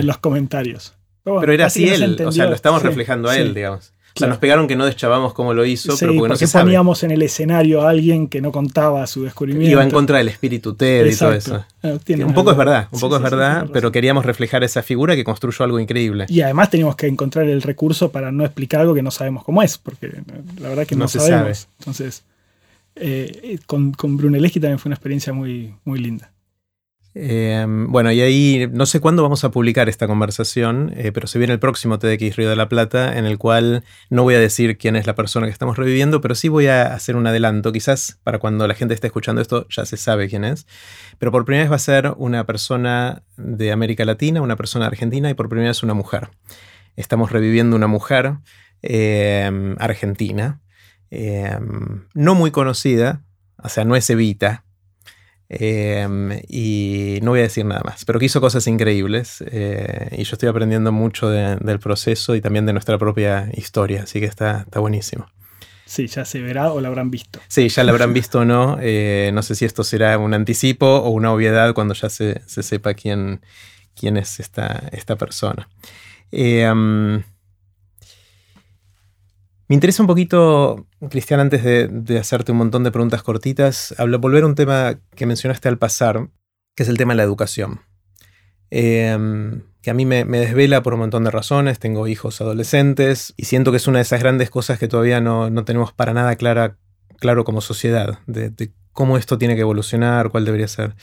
los 0.06 0.18
comentarios. 0.18 0.94
Pero, 1.24 1.50
era 1.50 1.68
así 1.68 1.88
él, 1.88 2.22
o 2.26 2.32
sea, 2.34 2.48
lo 2.48 2.56
estamos 2.56 2.84
reflejando 2.84 3.30
a 3.30 3.38
él, 3.38 3.54
digamos. 3.54 3.94
O 4.16 4.20
sea, 4.20 4.30
nos 4.30 4.38
pegaron 4.38 4.66
que 4.66 4.78
no 4.78 4.86
deschavamos 4.86 5.34
cómo 5.34 5.54
lo 5.54 5.66
hizo, 5.66 5.94
pero 6.00 6.16
porque 6.16 6.30
no 6.30 6.36
se 6.38 6.48
poníamos 6.48 7.04
en 7.04 7.12
el 7.12 7.22
escenario 7.22 7.82
a 7.82 7.90
alguien 7.90 8.30
que 8.30 8.40
no 8.40 8.54
contaba 8.54 9.06
su 9.08 9.24
descubrimiento. 9.24 9.70
Iba 9.70 9.84
en 9.84 9.92
contra 9.92 10.20
del 10.20 10.30
espíritu 10.30 10.74
TED 10.74 11.08
y 11.08 11.16
todo 11.18 11.34
eso. 11.34 11.66
Ah, 11.84 11.98
un 12.26 12.34
poco 12.34 12.52
es 12.52 12.58
verdad, 12.58 12.88
un 12.92 13.00
poco 13.02 13.18
es 13.18 13.22
verdad, 13.22 13.68
pero 13.74 13.92
queríamos 13.92 14.26
reflejar 14.26 14.64
esa 14.64 14.82
figura 14.84 15.18
que 15.18 15.26
construyó 15.26 15.66
algo 15.66 15.82
increíble. 15.82 16.28
Y 16.30 16.40
además 16.40 16.70
teníamos 16.70 16.96
que 16.96 17.08
encontrar 17.08 17.48
el 17.50 17.62
recurso 17.62 18.10
para 18.10 18.32
no 18.32 18.46
explicar 18.46 18.80
algo 18.80 18.94
que 18.94 19.02
no 19.02 19.12
sabemos 19.12 19.44
cómo 19.44 19.62
es, 19.62 19.78
porque 19.78 20.10
la 20.62 20.70
verdad 20.70 20.88
que 20.88 20.96
no, 20.96 21.10
sabemos. 21.10 21.68
Entonces, 21.80 22.24
eh, 22.96 23.60
con, 23.66 23.92
con 23.92 24.16
Brunelleschi 24.16 24.62
también 24.62 24.80
fue 24.80 24.88
una 24.88 24.96
experiencia 24.96 25.34
muy, 25.34 25.76
muy 25.84 26.00
linda. 26.00 26.32
Em, 27.18 27.90
bueno, 27.94 28.12
y 28.12 28.20
ahí 28.20 28.70
no 28.74 28.86
sé 28.86 29.00
cuándo 29.00 29.24
vamos 29.24 29.46
a 29.46 29.50
publicar 29.50 29.88
esta 29.88 30.06
conversación, 30.06 30.92
eh, 30.98 31.14
pero 31.14 31.28
se 31.28 31.40
viene 31.40 31.54
el 31.54 31.60
próximo 31.60 31.98
TDX 31.98 32.36
Río 32.36 32.50
de 32.50 32.58
la 32.58 32.68
Plata, 32.68 33.18
en 33.18 33.26
el 33.26 33.38
cual 33.38 33.86
no 34.10 34.24
voy 34.24 34.36
a 34.36 34.40
decir 34.40 34.78
quién 34.78 34.98
es 34.98 35.08
la 35.08 35.16
persona 35.16 35.46
que 35.46 35.54
estamos 35.54 35.78
reviviendo, 35.78 36.20
pero 36.20 36.36
sí 36.36 36.50
voy 36.50 36.68
a 36.68 36.94
hacer 36.94 37.16
un 37.16 37.26
adelanto. 37.26 37.72
Quizás 37.72 38.20
para 38.26 38.38
cuando 38.40 38.68
la 38.68 38.74
gente 38.74 38.94
esté 38.94 39.08
escuchando 39.08 39.42
esto 39.42 39.66
ya 39.70 39.86
se 39.86 39.96
sabe 39.96 40.28
quién 40.28 40.44
es, 40.44 40.68
pero 41.18 41.32
por 41.32 41.46
primera 41.46 41.64
vez 41.64 41.72
va 41.72 41.78
a 41.78 41.80
ser 41.80 42.14
una 42.18 42.46
persona 42.46 43.24
de 43.38 43.72
América 43.72 44.04
Latina, 44.04 44.42
una 44.42 44.58
persona 44.58 44.86
argentina 44.86 45.30
y 45.30 45.36
por 45.36 45.48
primera 45.48 45.70
vez 45.70 45.84
una 45.84 45.94
mujer. 45.94 46.32
Estamos 46.98 47.32
reviviendo 47.32 47.78
una 47.78 47.88
mujer 47.88 48.40
em, 48.82 49.78
argentina, 49.80 50.60
em, 51.12 52.08
no 52.14 52.36
muy 52.36 52.52
conocida, 52.52 53.24
o 53.64 53.70
sea, 53.70 53.86
no 53.86 53.96
es 53.96 54.10
Evita, 54.10 54.65
Em, 55.48 56.32
y 56.48 57.20
no 57.22 57.32
voy 57.32 57.42
a 57.42 57.44
decir 57.44 57.66
nada 57.66 57.82
más, 57.86 58.04
pero 58.04 58.20
que 58.20 58.26
hizo 58.26 58.42
cosas 58.42 58.66
increíbles 58.66 59.44
eh, 59.48 60.10
y 60.18 60.24
yo 60.24 60.34
estoy 60.34 60.50
aprendiendo 60.50 60.92
mucho 60.92 61.30
del 61.30 61.80
proceso 61.80 62.36
y 62.36 62.42
también 62.42 62.66
de 62.66 62.74
nuestra 62.74 62.98
propia 62.98 63.50
historia, 63.54 64.04
así 64.04 64.20
que 64.20 64.26
está, 64.26 64.62
está 64.62 64.80
buenísimo. 64.80 65.28
Sí, 65.86 66.08
ya 66.08 66.26
se 66.26 66.42
verá 66.42 66.74
o 66.74 66.82
la 66.82 66.88
habrán 66.88 67.12
visto. 67.12 67.40
Sí, 67.48 67.70
ya 67.70 67.84
la 67.84 67.92
habrán 67.92 68.12
visto 68.12 68.40
o 68.40 68.46
no. 68.46 68.78
Eh, 68.82 69.30
no 69.34 69.44
sé 69.44 69.54
si 69.54 69.66
esto 69.66 69.84
será 69.84 70.18
un 70.18 70.34
anticipo 70.34 70.88
o 70.88 71.10
una 71.10 71.32
obviedad 71.32 71.76
cuando 71.76 71.94
ya 71.94 72.10
se, 72.10 72.42
sepa 72.48 72.96
quién, 72.96 73.42
quién 73.96 74.18
es 74.18 74.40
esta, 74.40 74.90
esta 74.92 75.16
persona. 75.16 75.70
Em, 76.32 77.22
me 79.68 79.74
interesa 79.74 80.04
un 80.04 80.08
poquito, 80.08 80.88
Cristian, 81.10 81.40
antes 81.40 81.64
de, 81.64 82.20
hacerte 82.20 82.52
un 82.52 82.60
montón 82.60 82.84
de 82.84 82.92
preguntas 82.92 83.24
cortitas, 83.24 83.96
volver 84.20 84.44
a 84.44 84.48
un 84.48 84.56
tema 84.56 85.00
que 85.16 85.26
mencionaste 85.26 85.68
al 85.68 85.80
pasar, 85.80 86.30
que 86.76 86.84
es 86.84 86.90
el 86.90 86.98
tema 86.98 87.14
de 87.14 87.18
la 87.18 87.24
educación. 87.24 87.82
Em, 88.70 89.64
que 89.82 89.90
a 89.90 89.94
mí 89.94 90.06
me, 90.06 90.24
desvela 90.26 90.84
por 90.84 90.94
un 90.94 91.00
montón 91.00 91.24
de 91.24 91.32
razones, 91.32 91.80
tengo 91.80 92.08
hijos 92.08 92.42
adolescentes 92.42 93.34
y 93.38 93.46
siento 93.46 93.72
que 93.72 93.78
es 93.78 93.88
una 93.88 94.00
de 94.00 94.04
esas 94.04 94.20
grandes 94.20 94.50
cosas 94.52 94.78
que 94.78 94.88
todavía 94.88 95.20
no, 95.20 95.52
tenemos 95.64 95.94
para 95.94 96.14
nada 96.14 96.36
clara, 96.36 96.78
claro 97.18 97.44
como 97.44 97.62
sociedad, 97.62 98.20
de, 98.28 98.72
cómo 98.92 99.18
esto 99.18 99.40
tiene 99.40 99.56
que 99.56 99.62
evolucionar, 99.62 100.30
cuál 100.30 100.46
debería 100.46 100.68
ser 100.68 100.96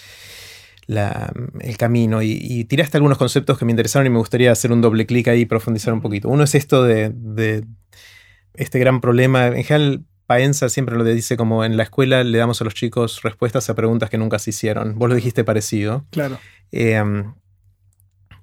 el 0.86 1.76
camino. 1.78 2.22
Y, 2.22 2.64
tiraste 2.64 2.96
algunos 2.96 3.18
conceptos 3.18 3.58
que 3.58 3.64
me 3.64 3.72
interesaron 3.72 4.06
y 4.06 4.10
me 4.10 4.18
gustaría 4.18 4.52
hacer 4.52 4.70
un 4.70 4.80
doble 4.80 5.04
clic 5.04 5.26
ahí 5.26 5.40
y 5.40 5.46
profundizar 5.46 5.92
un 5.92 6.00
poquito. 6.00 6.28
Uno 6.28 6.44
es 6.44 6.54
esto 6.54 6.84
de 6.84 7.64
este 8.54 8.78
gran 8.78 9.00
problema. 9.00 9.46
En 9.48 9.64
general, 9.64 10.04
Paenza 10.26 10.68
siempre 10.68 10.96
lo 10.96 11.04
dice 11.04 11.36
como 11.36 11.64
en 11.64 11.76
la 11.76 11.82
escuela 11.82 12.24
le 12.24 12.38
damos 12.38 12.60
a 12.60 12.64
los 12.64 12.74
chicos 12.74 13.22
respuestas 13.22 13.68
a 13.68 13.74
preguntas 13.74 14.08
que 14.08 14.18
nunca 14.18 14.38
se 14.38 14.50
hicieron. 14.50 14.98
Vos 14.98 15.08
lo 15.08 15.14
dijiste 15.14 15.44
parecido. 15.44 16.06
Claro. 16.10 16.38
Em, 16.70 17.34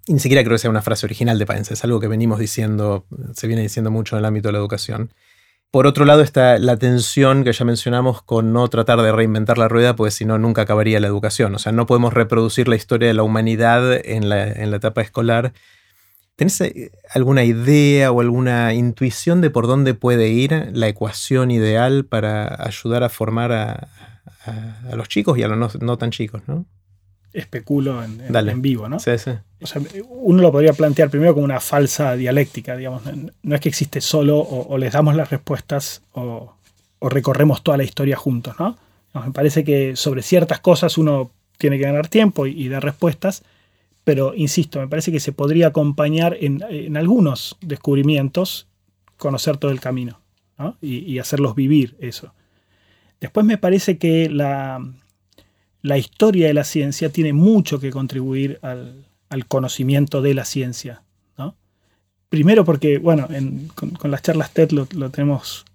y 0.10 0.14
ni 0.14 0.20
siquiera 0.20 0.44
creo 0.44 0.56
que 0.56 0.60
sea 0.60 0.72
una 0.72 0.82
frase 0.82 1.06
original 1.06 1.38
de 1.38 1.46
Paenza, 1.46 1.74
es 1.74 1.84
algo 1.84 2.00
que 2.00 2.08
venimos 2.08 2.40
diciendo, 2.40 3.06
se 3.34 3.48
viene 3.48 3.62
diciendo 3.62 3.92
mucho 3.92 4.16
en 4.16 4.20
el 4.20 4.26
ámbito 4.26 4.48
de 4.48 4.54
la 4.54 4.58
educación. 4.58 5.14
por 5.72 5.86
otro 5.86 6.04
lado 6.04 6.24
está 6.24 6.58
la 6.58 6.78
tensión 6.78 7.44
que 7.44 7.54
ya 7.54 7.64
mencionamos 7.64 8.24
con 8.24 8.52
no 8.52 8.68
tratar 8.70 9.00
de 9.04 9.12
reinventar 9.12 9.60
la 9.60 9.68
rueda, 9.68 9.96
porque 9.96 10.10
si 10.10 10.26
no, 10.26 10.40
nunca 10.40 10.64
acabaría 10.64 11.00
la 11.00 11.06
educación. 11.06 11.54
O 11.54 11.60
sea, 11.60 11.72
no 11.72 11.86
podemos 11.86 12.14
reproducir 12.14 12.68
la 12.68 12.76
historia 12.76 13.08
de 13.08 13.14
la 13.14 13.22
humanidad 13.22 13.94
en 14.04 14.30
la, 14.30 14.48
etapa 14.48 15.02
escolar. 15.02 15.54
¿Tenés 16.40 16.62
eh, 16.62 16.94
alguna 17.14 17.44
idea 17.44 18.14
o 18.14 18.22
alguna 18.22 18.74
intuición 18.74 19.42
de 19.42 19.50
por 19.50 19.68
dónde 19.68 19.94
puede 19.94 20.30
ir 20.30 20.70
la 20.72 20.88
ecuación 20.88 21.52
ideal 21.52 22.06
para 22.06 22.64
ayudar 22.64 23.04
a 23.04 23.10
formar 23.10 23.52
a, 23.52 23.90
los 24.96 25.10
chicos 25.10 25.38
y 25.38 25.44
a 25.44 25.50
los 25.50 25.82
no, 25.82 25.98
tan 25.98 26.12
chicos, 26.12 26.42
¿no? 26.48 26.66
especulo 27.34 28.02
en, 28.02 28.24
en, 28.34 28.62
vivo, 28.62 28.88
¿no? 28.88 29.02
Sí, 29.02 29.18
sí. 29.18 29.32
O 29.62 29.68
sea, 29.68 29.82
uno 30.10 30.42
lo 30.42 30.50
podría 30.54 30.72
plantear 30.72 31.10
primero 31.10 31.34
como 31.34 31.44
una 31.44 31.60
falsa 31.60 32.16
dialéctica, 32.16 32.78
digamos. 32.78 33.04
No 33.44 33.56
es 33.56 33.60
que 33.60 33.68
existe 33.68 34.00
solo 34.00 34.40
o, 34.40 34.78
les 34.78 34.94
damos 34.94 35.18
las 35.18 35.30
respuestas 35.30 36.04
o, 36.14 36.56
recorremos 37.02 37.64
toda 37.64 37.76
la 37.76 37.84
historia 37.84 38.16
juntos, 38.16 38.56
¿no? 38.58 38.78
Me 39.14 39.32
parece 39.34 39.66
que 39.66 39.98
sobre 39.98 40.22
ciertas 40.22 40.62
cosas 40.62 40.98
uno 40.98 41.32
tiene 41.58 41.78
que 41.78 41.84
ganar 41.84 42.08
tiempo 42.08 42.48
y, 42.48 42.70
dar 42.70 42.82
respuestas, 42.82 43.44
pero 44.10 44.34
insisto, 44.34 44.80
me 44.80 44.88
parece 44.88 45.12
que 45.12 45.20
se 45.20 45.34
podría 45.34 45.68
acompañar 45.68 46.36
en, 46.42 46.98
algunos 46.98 47.58
descubrimientos, 47.62 48.66
conocer 49.18 49.58
todo 49.58 49.70
el 49.70 49.80
camino 49.80 50.20
¿no? 50.58 50.78
y 50.82 51.20
hacerlos 51.20 51.54
vivir 51.54 51.96
eso. 52.00 52.34
Después 53.22 53.46
me 53.46 53.60
parece 53.60 54.00
que 54.00 54.28
la, 54.28 54.82
historia 55.96 56.48
de 56.48 56.56
la 56.56 56.64
ciencia 56.64 57.12
tiene 57.12 57.34
mucho 57.34 57.80
que 57.80 57.92
contribuir 57.92 58.58
al, 58.64 59.06
conocimiento 59.48 60.24
de 60.24 60.34
la 60.34 60.44
ciencia. 60.44 61.04
Primero 62.30 62.66
porque, 62.66 62.98
bueno, 62.98 63.28
con, 63.76 64.10
las 64.10 64.24
charlas 64.24 64.52
TED 64.54 64.72
lo, 64.72 64.88
tenemos 65.12 65.66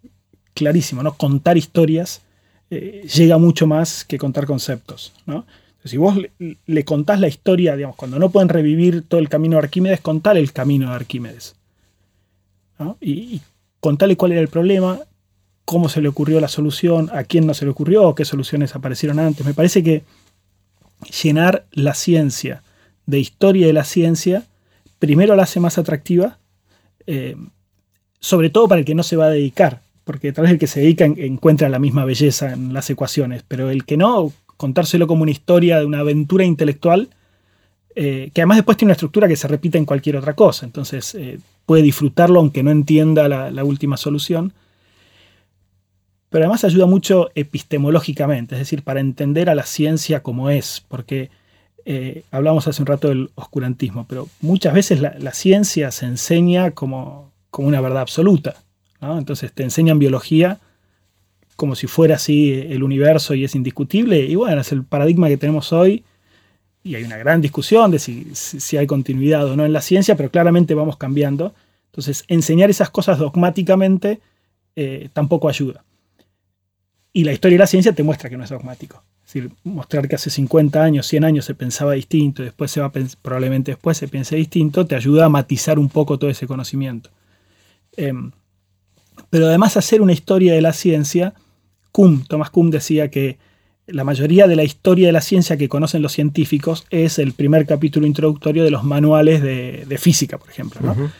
clarísimo, 0.54 1.04
¿no? 1.04 1.14
Contar 1.14 1.56
historias 1.56 2.22
eh, 2.68 3.06
llega 3.14 3.38
mucho 3.38 3.68
más 3.68 4.04
que 4.04 4.18
contar 4.18 4.44
conceptos, 4.44 5.12
¿no? 5.24 5.46
Si 5.84 5.96
vos 5.96 6.16
le, 6.38 6.84
contás 6.84 7.20
la 7.20 7.28
historia, 7.28 7.76
digamos, 7.76 7.96
cuando 7.96 8.18
no 8.18 8.30
pueden 8.30 8.48
revivir 8.48 9.02
todo 9.02 9.20
el 9.20 9.28
camino 9.28 9.56
de 9.56 9.64
Arquímedes, 9.64 10.00
contar 10.00 10.36
el 10.36 10.52
camino 10.52 10.88
de 10.88 10.94
Arquímedes. 10.94 11.56
Y, 13.00 13.12
y 13.12 13.42
contarle 13.80 14.16
cuál 14.16 14.32
era 14.32 14.40
el 14.40 14.48
problema, 14.48 15.00
cómo 15.64 15.88
se 15.88 16.00
le 16.00 16.08
ocurrió 16.08 16.40
la 16.40 16.48
solución, 16.48 17.10
a 17.12 17.24
quién 17.24 17.46
no 17.46 17.54
se 17.54 17.66
le 17.66 17.70
ocurrió, 17.70 18.14
qué 18.14 18.24
soluciones 18.24 18.74
aparecieron 18.74 19.18
antes. 19.18 19.44
Me 19.44 19.54
parece 19.54 19.82
que 19.82 20.04
llenar 21.22 21.66
la 21.72 21.94
ciencia 21.94 22.62
de 23.06 23.18
historia 23.18 23.66
de 23.66 23.72
la 23.72 23.84
ciencia, 23.84 24.44
primero 24.98 25.36
la 25.36 25.44
hace 25.44 25.60
más 25.60 25.78
atractiva, 25.78 26.38
eh, 27.06 27.36
sobre 28.20 28.50
todo 28.50 28.68
para 28.68 28.78
el 28.78 28.84
que 28.84 28.94
no 28.94 29.02
se 29.02 29.16
va 29.16 29.26
a 29.26 29.30
dedicar, 29.30 29.82
porque 30.04 30.32
tal 30.32 30.42
vez 30.42 30.52
el 30.52 30.58
que 30.58 30.66
se 30.66 30.80
dedica 30.80 31.04
encuentra 31.04 31.68
la 31.68 31.78
misma 31.78 32.04
belleza 32.04 32.52
en 32.52 32.72
las 32.72 32.88
ecuaciones, 32.90 33.44
pero 33.46 33.70
el 33.70 33.84
que 33.84 33.96
no, 33.96 34.32
contárselo 34.64 35.06
como 35.06 35.22
una 35.22 35.30
historia 35.30 35.78
de 35.78 35.86
una 35.86 36.00
aventura 36.00 36.44
intelectual, 36.44 37.08
eh, 37.94 38.30
que 38.34 38.40
además 38.40 38.58
después 38.58 38.76
tiene 38.76 38.88
una 38.90 38.94
estructura 38.94 39.28
que 39.28 39.36
se 39.36 39.48
repite 39.48 39.78
en 39.78 39.84
cualquier 39.84 40.16
otra 40.16 40.34
cosa, 40.34 40.66
entonces 40.66 41.14
eh, 41.14 41.38
puede 41.66 41.82
disfrutarlo 41.82 42.40
aunque 42.40 42.62
no 42.62 42.70
entienda 42.70 43.28
la 43.28 43.64
última 43.64 43.96
solución 43.96 44.52
pero 46.34 46.46
además 46.46 46.64
ayuda 46.64 46.86
mucho 46.86 47.30
epistemológicamente, 47.36 48.56
es 48.56 48.58
decir, 48.58 48.82
para 48.82 48.98
entender 48.98 49.48
a 49.48 49.54
la 49.54 49.62
ciencia 49.62 50.24
como 50.24 50.50
es, 50.50 50.84
porque 50.88 51.30
eh, 51.84 52.24
hablamos 52.32 52.66
hace 52.66 52.82
un 52.82 52.86
rato 52.86 53.06
del 53.06 53.30
oscurantismo, 53.36 54.04
pero 54.08 54.28
muchas 54.40 54.74
veces 54.74 55.00
la, 55.00 55.32
ciencia 55.32 55.92
se 55.92 56.06
enseña 56.06 56.72
como, 56.72 57.30
como, 57.52 57.68
una 57.68 57.80
verdad 57.80 58.00
absoluta. 58.00 58.56
Entonces 59.00 59.52
te 59.52 59.62
enseñan 59.62 60.00
biología 60.00 60.58
como 61.56 61.74
si 61.74 61.86
fuera 61.86 62.16
así 62.16 62.52
el 62.52 62.82
universo 62.82 63.34
y 63.34 63.44
es 63.44 63.54
indiscutible, 63.54 64.20
y 64.20 64.34
bueno, 64.34 64.60
es 64.60 64.72
el 64.72 64.84
paradigma 64.84 65.28
que 65.28 65.36
tenemos 65.36 65.72
hoy, 65.72 66.04
y 66.82 66.96
hay 66.96 67.04
una 67.04 67.16
gran 67.16 67.40
discusión 67.40 67.90
de 67.90 67.98
si, 67.98 68.34
si 68.34 68.76
hay 68.76 68.86
continuidad 68.86 69.46
o 69.46 69.56
no 69.56 69.64
en 69.64 69.72
la 69.72 69.80
ciencia, 69.80 70.16
pero 70.16 70.30
claramente 70.30 70.74
vamos 70.74 70.98
cambiando. 70.98 71.54
Entonces, 71.86 72.24
enseñar 72.28 72.68
esas 72.68 72.90
cosas 72.90 73.18
dogmáticamente 73.18 74.20
eh, 74.76 75.08
tampoco 75.12 75.48
ayuda. 75.48 75.82
Y 77.12 77.24
la 77.24 77.32
historia 77.32 77.54
de 77.54 77.60
la 77.60 77.66
ciencia 77.68 77.92
te 77.92 78.02
muestra 78.02 78.28
que 78.28 78.36
no 78.36 78.44
es 78.44 78.50
dogmático. 78.50 79.02
Es 79.24 79.32
decir, 79.32 79.52
mostrar 79.62 80.08
que 80.08 80.16
hace 80.16 80.28
50 80.28 80.82
años, 80.82 81.06
100 81.06 81.24
años 81.24 81.44
se 81.44 81.54
pensaba 81.54 81.92
distinto, 81.92 82.42
después 82.42 82.70
se 82.70 82.80
va 82.80 82.92
probablemente 83.22 83.70
después 83.70 83.96
se 83.96 84.08
piense 84.08 84.36
distinto, 84.36 84.84
te 84.84 84.96
ayuda 84.96 85.26
a 85.26 85.28
matizar 85.28 85.78
un 85.78 85.88
poco 85.88 86.18
todo 86.18 86.28
ese 86.28 86.46
conocimiento. 86.46 87.10
Em, 87.96 88.32
pero 89.30 89.46
además 89.46 89.76
hacer 89.76 90.02
una 90.02 90.12
historia 90.12 90.52
de 90.52 90.60
la 90.60 90.72
ciencia, 90.72 91.34
Kuhn, 91.94 92.24
Thomas 92.26 92.50
Kuhn 92.50 92.72
decía 92.72 93.08
que 93.08 93.38
la 93.86 94.02
mayoría 94.02 94.48
de 94.48 94.56
la 94.56 94.64
historia 94.64 95.06
de 95.06 95.12
la 95.12 95.20
ciencia 95.20 95.56
que 95.56 95.68
conocen 95.68 96.02
los 96.02 96.10
científicos 96.12 96.86
es 96.90 97.20
el 97.20 97.34
primer 97.34 97.66
capítulo 97.66 98.04
introductorio 98.04 98.64
de 98.64 98.72
los 98.72 98.82
manuales 98.82 99.42
de, 99.42 99.98
física, 99.98 100.36
por 100.36 100.50
ejemplo. 100.50 100.80
¿no? 100.82 101.10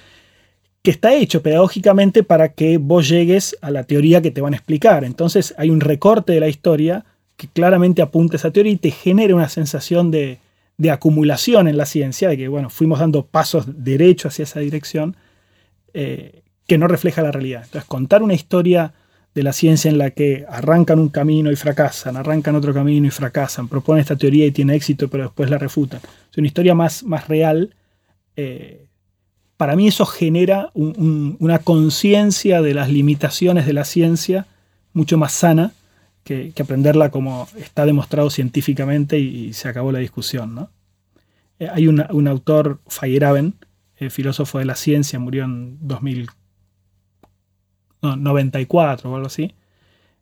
que 0.83 0.91
está 0.91 1.15
hecho 1.15 1.43
pedagógicamente 1.43 2.25
para 2.25 2.51
que 2.55 2.77
vos 2.77 3.09
llegues 3.09 3.57
a 3.63 3.71
la 3.71 3.85
teoría 3.85 4.21
que 4.21 4.33
te 4.33 4.41
van 4.41 4.53
a 4.53 4.57
explicar. 4.57 5.05
Entonces 5.05 5.55
hay 5.57 5.71
un 5.71 5.81
recorte 5.81 6.33
de 6.33 6.41
la 6.41 6.49
historia 6.49 7.05
que 7.37 7.47
claramente 7.47 8.03
apunta 8.03 8.35
a 8.35 8.39
esa 8.39 8.51
teoría 8.51 8.73
y 8.73 8.77
te 8.77 8.91
genera 8.91 9.35
una 9.37 9.49
sensación 9.49 10.11
de, 10.11 10.41
acumulación 10.91 11.69
en 11.69 11.77
la 11.77 11.87
ciencia, 11.87 12.29
de 12.29 12.37
que 12.37 12.49
bueno, 12.49 12.69
fuimos 12.69 12.99
dando 12.99 13.25
pasos 13.25 13.85
derechos 13.85 14.33
hacia 14.33 14.43
esa 14.43 14.59
dirección, 14.59 15.17
eh, 15.95 16.43
que 16.67 16.79
no 16.79 16.89
refleja 16.89 17.23
la 17.23 17.31
realidad. 17.31 17.63
Entonces 17.65 17.89
contar 17.89 18.25
una 18.25 18.35
historia 18.35 18.93
de 19.35 19.43
la 19.43 19.53
ciencia 19.53 19.91
en 19.91 19.99
la 19.99 20.11
que 20.11 20.45
arrancan 20.49 20.99
un 20.99 21.09
camino 21.09 21.51
y 21.51 21.57
fracasan, 21.57 22.17
arrancan 22.17 22.55
otro 22.55 22.73
camino 22.73 23.07
y 23.07 23.11
fracasan, 23.11 23.69
proponen 23.69 24.01
esta 24.01 24.17
teoría 24.17 24.47
y 24.47 24.53
tiene 24.53 24.77
éxito, 24.77 25.09
pero 25.09 25.25
después 25.25 25.51
la 25.51 25.59
refutan. 25.59 26.01
Es 26.31 26.39
una 26.39 26.47
historia 26.47 26.75
más, 26.75 27.03
más 27.03 27.27
real. 27.27 27.75
Eh, 28.37 28.87
para 29.57 29.75
mí 29.77 29.89
eso 29.89 30.07
genera 30.07 30.71
una 30.75 31.59
conciencia 31.59 32.63
de 32.63 32.75
las 32.75 32.89
limitaciones 32.89 33.67
de 33.67 33.73
la 33.73 33.85
ciencia 33.85 34.47
mucho 34.93 35.19
más 35.19 35.33
sana 35.33 35.73
que, 36.23 36.53
aprenderla 36.59 37.11
como 37.11 37.49
está 37.57 37.87
demostrado 37.87 38.31
científicamente 38.31 39.19
y, 39.19 39.53
se 39.53 39.69
acabó 39.69 39.93
la 39.93 39.99
discusión. 39.99 40.69
Eh, 41.59 41.69
hay 41.73 41.89
un 41.89 42.29
autor, 42.29 42.81
Feyerabend, 42.89 43.55
eh, 43.97 44.11
filósofo 44.11 44.59
de 44.59 44.65
la 44.65 44.75
ciencia, 44.75 45.19
murió 45.19 45.45
en 45.45 45.79
2094 48.09 49.11
o 49.11 49.15
algo 49.15 49.27
así, 49.27 49.53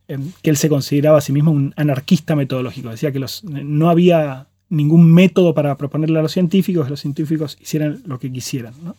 eh, 0.09 0.19
que 0.43 0.51
él 0.51 0.57
se 0.57 0.69
consideraba 0.69 1.19
a 1.19 1.21
sí 1.21 1.33
mismo 1.33 1.51
un 1.51 1.73
anarquista 1.77 2.37
metodológico. 2.37 2.91
Decía 2.91 3.13
que 3.13 3.19
los, 3.19 3.45
no 3.45 3.91
había 3.91 4.47
ningún 4.69 5.13
método 5.13 5.55
para 5.55 5.77
proponerle 5.77 6.19
a 6.19 6.23
los 6.23 6.33
científicos, 6.33 6.85
que 6.85 6.91
los 6.91 7.01
científicos 7.01 7.59
hicieran 7.61 8.03
lo 8.07 8.19
que 8.19 8.33
quisieran. 8.33 8.75
¿no? 8.83 8.97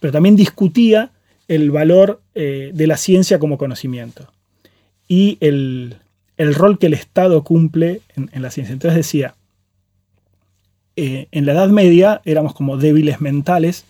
pero 0.00 0.12
también 0.12 0.34
discutía 0.34 1.10
el 1.46 1.70
valor 1.70 2.20
eh, 2.34 2.72
de 2.74 2.86
la 2.86 2.96
ciencia 2.96 3.38
como 3.38 3.58
conocimiento 3.58 4.32
y 5.06 5.36
el, 5.40 5.96
rol 6.38 6.78
que 6.78 6.86
el 6.86 6.94
Estado 6.94 7.44
cumple 7.44 8.00
en, 8.16 8.42
la 8.42 8.50
ciencia. 8.50 8.72
Entonces 8.72 8.96
decía, 8.96 9.34
eh, 10.96 11.28
en 11.30 11.44
la 11.44 11.52
Edad 11.52 11.68
Media 11.68 12.22
éramos 12.24 12.54
como 12.54 12.76
débiles 12.76 13.20
mentales 13.20 13.84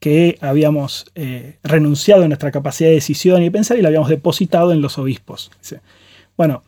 que 0.00 0.38
habíamos 0.40 1.06
eh, 1.14 1.58
renunciado 1.62 2.24
a 2.24 2.28
nuestra 2.28 2.50
capacidad 2.50 2.88
de 2.88 2.94
decisión 2.94 3.42
y 3.42 3.44
de 3.44 3.50
pensar 3.50 3.78
y 3.78 3.82
la 3.82 3.88
habíamos 3.88 4.08
depositado 4.08 4.72
en 4.72 4.80
los 4.80 4.98
obispos. 4.98 5.50
Bueno, 6.36 6.62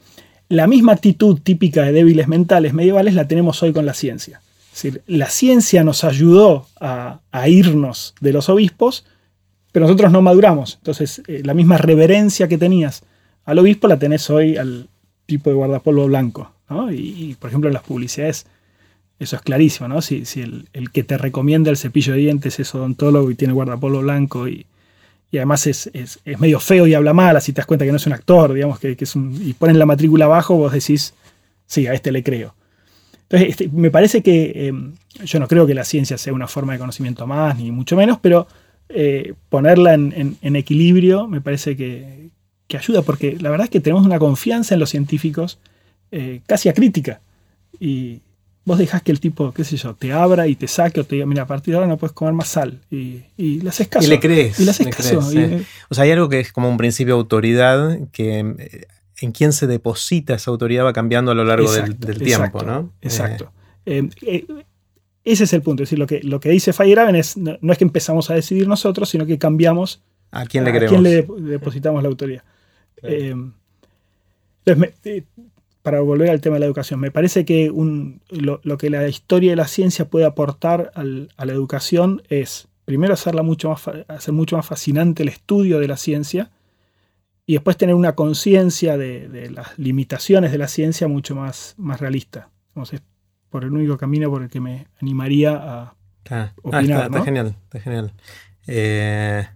la 0.48 0.66
misma 0.66 0.92
actitud 0.92 1.40
típica 1.42 1.82
de 1.82 1.92
débiles 1.92 2.28
mentales 2.28 2.74
medievales 2.74 3.14
la 3.14 3.26
tenemos 3.26 3.62
hoy 3.62 3.72
con 3.72 3.86
la 3.86 3.94
ciencia. 3.94 4.42
Es 4.74 4.82
decir, 4.82 5.02
la 5.06 5.28
ciencia 5.28 5.82
nos 5.82 6.04
ayudó 6.04 6.66
a, 6.78 7.20
irnos 7.46 8.14
de 8.20 8.32
los 8.32 8.50
obispos, 8.50 9.06
pero 9.72 9.86
nosotros 9.86 10.12
no 10.12 10.20
maduramos. 10.20 10.76
Entonces, 10.76 11.22
eh, 11.26 11.40
la 11.42 11.54
misma 11.54 11.78
reverencia 11.78 12.48
que 12.48 12.58
tenías 12.58 13.02
al 13.44 13.58
obispo 13.58 13.88
la 13.88 13.98
tenés 13.98 14.28
hoy 14.30 14.56
al 14.56 14.88
tipo 15.26 15.48
de 15.48 15.56
guardapolvo 15.56 16.06
blanco. 16.06 16.52
Y, 16.90 17.34
por 17.34 17.48
ejemplo, 17.48 17.68
en 17.68 17.74
las 17.74 17.82
publicidades, 17.82 18.46
eso 19.22 19.36
es 19.36 19.42
clarísimo. 19.42 19.88
¿no? 19.88 20.02
Si, 20.02 20.24
el, 20.36 20.90
que 20.92 21.04
te 21.04 21.18
recomienda 21.18 21.70
el 21.70 21.76
cepillo 21.76 22.12
de 22.12 22.20
dientes 22.20 22.58
es 22.60 22.74
odontólogo 22.74 23.30
y 23.30 23.34
tiene 23.34 23.54
guardapolvo 23.54 24.00
blanco 24.00 24.48
y, 24.48 24.66
además 25.32 25.66
es, 25.66 25.90
medio 26.38 26.60
feo 26.60 26.86
y 26.86 26.94
habla 26.94 27.14
mal, 27.14 27.36
así 27.36 27.52
te 27.52 27.58
das 27.58 27.66
cuenta 27.66 27.84
que 27.84 27.90
no 27.90 27.96
es 27.96 28.06
un 28.06 28.12
actor, 28.12 28.52
digamos, 28.52 28.78
que, 28.78 28.96
y 29.40 29.52
ponen 29.54 29.78
la 29.78 29.86
matrícula 29.86 30.26
abajo, 30.26 30.56
vos 30.56 30.72
decís, 30.72 31.14
sí, 31.66 31.86
a 31.86 31.94
este 31.94 32.12
le 32.12 32.22
creo. 32.22 32.54
Entonces, 33.22 33.48
este, 33.48 33.68
me 33.68 33.90
parece 33.90 34.22
que 34.22 34.66
em, 34.66 34.92
yo 35.24 35.40
no 35.40 35.48
creo 35.48 35.66
que 35.66 35.74
la 35.74 35.84
ciencia 35.84 36.18
sea 36.18 36.34
una 36.34 36.46
forma 36.48 36.74
de 36.74 36.78
conocimiento 36.78 37.26
más, 37.26 37.56
ni 37.56 37.70
mucho 37.70 37.96
menos, 37.96 38.18
pero 38.20 38.46
eh, 38.90 39.32
ponerla 39.48 39.94
en, 39.94 40.36
equilibrio 40.56 41.26
me 41.28 41.40
parece 41.40 41.76
que, 41.76 42.30
ayuda, 42.76 43.02
porque 43.02 43.36
la 43.38 43.50
verdad 43.50 43.66
es 43.66 43.70
que 43.70 43.80
tenemos 43.80 44.04
una 44.04 44.18
confianza 44.18 44.74
en 44.74 44.80
los 44.80 44.88
científicos 44.88 45.58
eh, 46.10 46.40
casi 46.46 46.68
acrítica. 46.68 47.20
Y, 47.78 48.20
vos 48.64 48.78
dejás 48.78 49.02
que 49.02 49.10
el 49.12 49.18
tipo, 49.20 49.52
qué 49.52 49.64
sé 49.64 49.76
yo, 49.76 49.94
te 49.94 50.12
abra 50.12 50.46
y 50.46 50.54
te 50.56 50.68
saque 50.68 51.00
o 51.00 51.04
te 51.04 51.16
diga, 51.16 51.26
mira, 51.26 51.42
a 51.42 51.46
partir 51.46 51.72
de 51.72 51.76
ahora 51.78 51.88
no 51.88 51.96
puedes 51.98 52.12
comer 52.12 52.32
más 52.34 52.48
sal. 52.48 52.80
Y, 52.90 53.22
y 53.36 53.60
le 53.60 53.68
haces 53.70 53.88
caso. 53.88 54.06
Y 54.06 54.10
le 54.10 54.20
crees. 54.20 54.58
Y 54.60 54.64
le 54.64 54.70
haces 54.70 54.86
le 54.86 54.92
caso. 54.92 55.18
crees, 55.30 55.52
y- 55.52 55.58
sí. 55.58 55.66
O 55.88 55.94
sea, 55.94 56.04
hay 56.04 56.10
algo 56.12 56.28
que 56.28 56.40
es 56.40 56.52
como 56.52 56.68
un 56.68 56.76
principio 56.76 57.14
de 57.14 57.20
autoridad 57.20 57.98
que 58.12 58.38
eh, 58.40 58.86
en 59.20 59.32
quién 59.32 59.52
se 59.52 59.66
deposita 59.66 60.34
esa 60.34 60.50
autoridad 60.50 60.84
va 60.84 60.92
cambiando 60.92 61.30
a 61.32 61.34
lo 61.34 61.44
largo 61.44 61.70
del, 61.72 61.80
Exacto, 61.82 62.06
del 62.06 62.22
exacto, 62.22 62.58
tiempo, 62.58 62.62
¿no? 62.72 62.92
Exacto. 63.02 63.52
Eh, 63.86 64.08
eh, 64.22 64.46
ese 65.24 65.44
es 65.44 65.52
el 65.52 65.62
punto. 65.62 65.82
Es 65.82 65.88
decir, 65.88 65.98
lo 65.98 66.06
que, 66.06 66.20
lo 66.22 66.38
que 66.40 66.48
dice 66.50 66.72
Feyerabend 66.72 67.16
es, 67.16 67.36
no, 67.36 67.56
no 67.60 67.72
es 67.72 67.78
que 67.78 67.84
empezamos 67.84 68.30
a 68.30 68.34
decidir 68.34 68.66
nosotros, 68.68 69.08
sino 69.08 69.26
que 69.26 69.38
cambiamos 69.38 70.02
¿A 70.30 70.46
quién 70.46 70.64
le 70.64 70.70
a 70.70 70.86
quién 70.88 71.02
le 71.02 71.26
dep- 71.26 71.36
depositamos 71.36 72.02
la 72.02 72.08
autoridad. 72.08 72.42
Claro. 72.96 73.14
Eh, 73.16 73.34
entonces, 74.64 74.94
me- 75.04 75.24
para 75.82 76.00
volver 76.00 76.30
al 76.30 76.40
tema 76.40 76.56
de 76.56 76.60
la 76.60 76.66
educación, 76.66 77.00
me 77.00 77.10
parece 77.10 77.44
que 77.44 77.70
un- 77.70 78.20
lo, 78.30 78.60
lo 78.64 78.78
que 78.78 78.90
la 78.90 79.08
historia 79.08 79.50
de 79.50 79.56
la 79.56 79.68
ciencia 79.68 80.08
puede 80.08 80.24
aportar 80.26 80.92
al- 80.94 81.30
a 81.36 81.44
la 81.46 81.52
educación 81.52 82.22
es, 82.28 82.68
primero, 82.84 83.14
hacerla 83.14 83.42
mucho 83.42 83.70
más, 83.70 83.88
hacer 84.08 84.34
mucho 84.34 84.56
más 84.56 84.66
fascinante 84.66 85.22
el 85.22 85.28
estudio 85.30 85.78
de 85.80 85.88
la 85.88 85.96
ciencia 85.96 86.50
y 87.46 87.54
después 87.54 87.76
tener 87.76 87.94
una 87.94 88.14
conciencia 88.14 88.96
de, 88.96 89.28
de 89.28 89.50
las 89.50 89.78
limitaciones 89.78 90.52
de 90.52 90.58
la 90.58 90.68
ciencia 90.68 91.08
mucho 91.08 91.34
más, 91.34 91.74
más 91.76 92.00
realista. 92.00 92.50
Entonces, 92.68 93.02
por 93.50 93.64
el 93.64 93.72
único 93.72 93.98
camino 93.98 94.30
por 94.30 94.42
el 94.42 94.48
que 94.48 94.60
me 94.60 94.86
animaría 95.00 95.52
a... 95.56 95.94
Ah, 96.30 96.52
opinar, 96.62 96.82
está, 96.82 97.04
está 97.06 97.18
¿no? 97.18 97.24
genial, 97.24 97.56
está 97.64 97.80
genial. 97.80 98.12
Eh, 98.66 99.46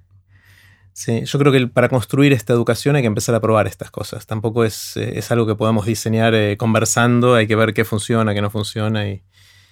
sí, 0.97 1.25
yo 1.25 1.39
creo 1.39 1.53
que 1.53 1.67
para 1.67 1.89
construir 1.89 2.33
esta 2.33 2.55
educación 2.55 2.97
hay 2.97 3.03
que 3.03 3.07
empezar 3.07 3.35
a 3.35 3.41
probar 3.41 3.67
estas 3.67 3.91
cosas. 3.91 4.27
Tampoco 4.27 4.65
es, 4.65 4.97
eh, 4.97 5.19
es 5.19 5.31
algo 5.31 5.47
que 5.47 5.55
podamos 5.55 5.85
diseñar 5.85 6.35
eh, 6.35 6.57
conversando, 6.57 7.35
hay 7.35 7.47
que 7.47 7.55
ver 7.55 7.75
qué 7.75 7.85
funciona, 7.85 8.33
qué 8.33 8.41
no 8.41 8.51
funciona 8.51 9.07
y, 9.07 9.23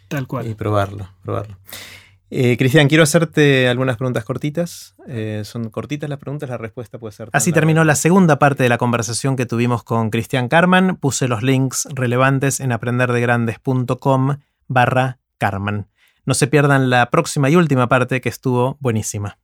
Tal 0.08 0.26
cual. 0.26 0.46
y 0.46 0.54
probarlo, 0.54 1.08
probarlo. 1.22 1.56
Eh, 2.36 2.56
Cristian, 2.56 2.88
quiero 2.88 3.04
hacerte 3.04 3.68
algunas 3.68 3.96
preguntas 3.96 4.24
cortitas. 4.24 4.96
Eh, 5.06 5.42
son 5.44 5.70
cortitas 5.70 6.10
las 6.10 6.18
preguntas, 6.18 6.50
la 6.50 6.58
respuesta 6.58 6.98
puede 6.98 7.12
ser. 7.12 7.28
Así 7.32 7.50
larga. 7.50 7.60
terminó 7.60 7.84
la 7.84 7.94
segunda 7.94 8.38
parte 8.38 8.64
de 8.64 8.68
la 8.68 8.76
conversación 8.76 9.36
que 9.36 9.46
tuvimos 9.46 9.84
con 9.84 10.10
Cristian 10.10 10.48
Carman. 10.48 10.96
Puse 10.96 11.28
los 11.28 11.42
links 11.42 11.86
relevantes 11.94 12.60
en 12.60 12.72
aprenderdegrandes.com 12.72 14.38
barra 14.66 15.18
Carman. 15.38 15.88
No 16.26 16.34
se 16.34 16.46
pierdan 16.46 16.90
la 16.90 17.10
próxima 17.10 17.50
y 17.50 17.56
última 17.56 17.88
parte 17.88 18.20
que 18.20 18.30
estuvo 18.30 18.78
buenísima. 18.80 19.38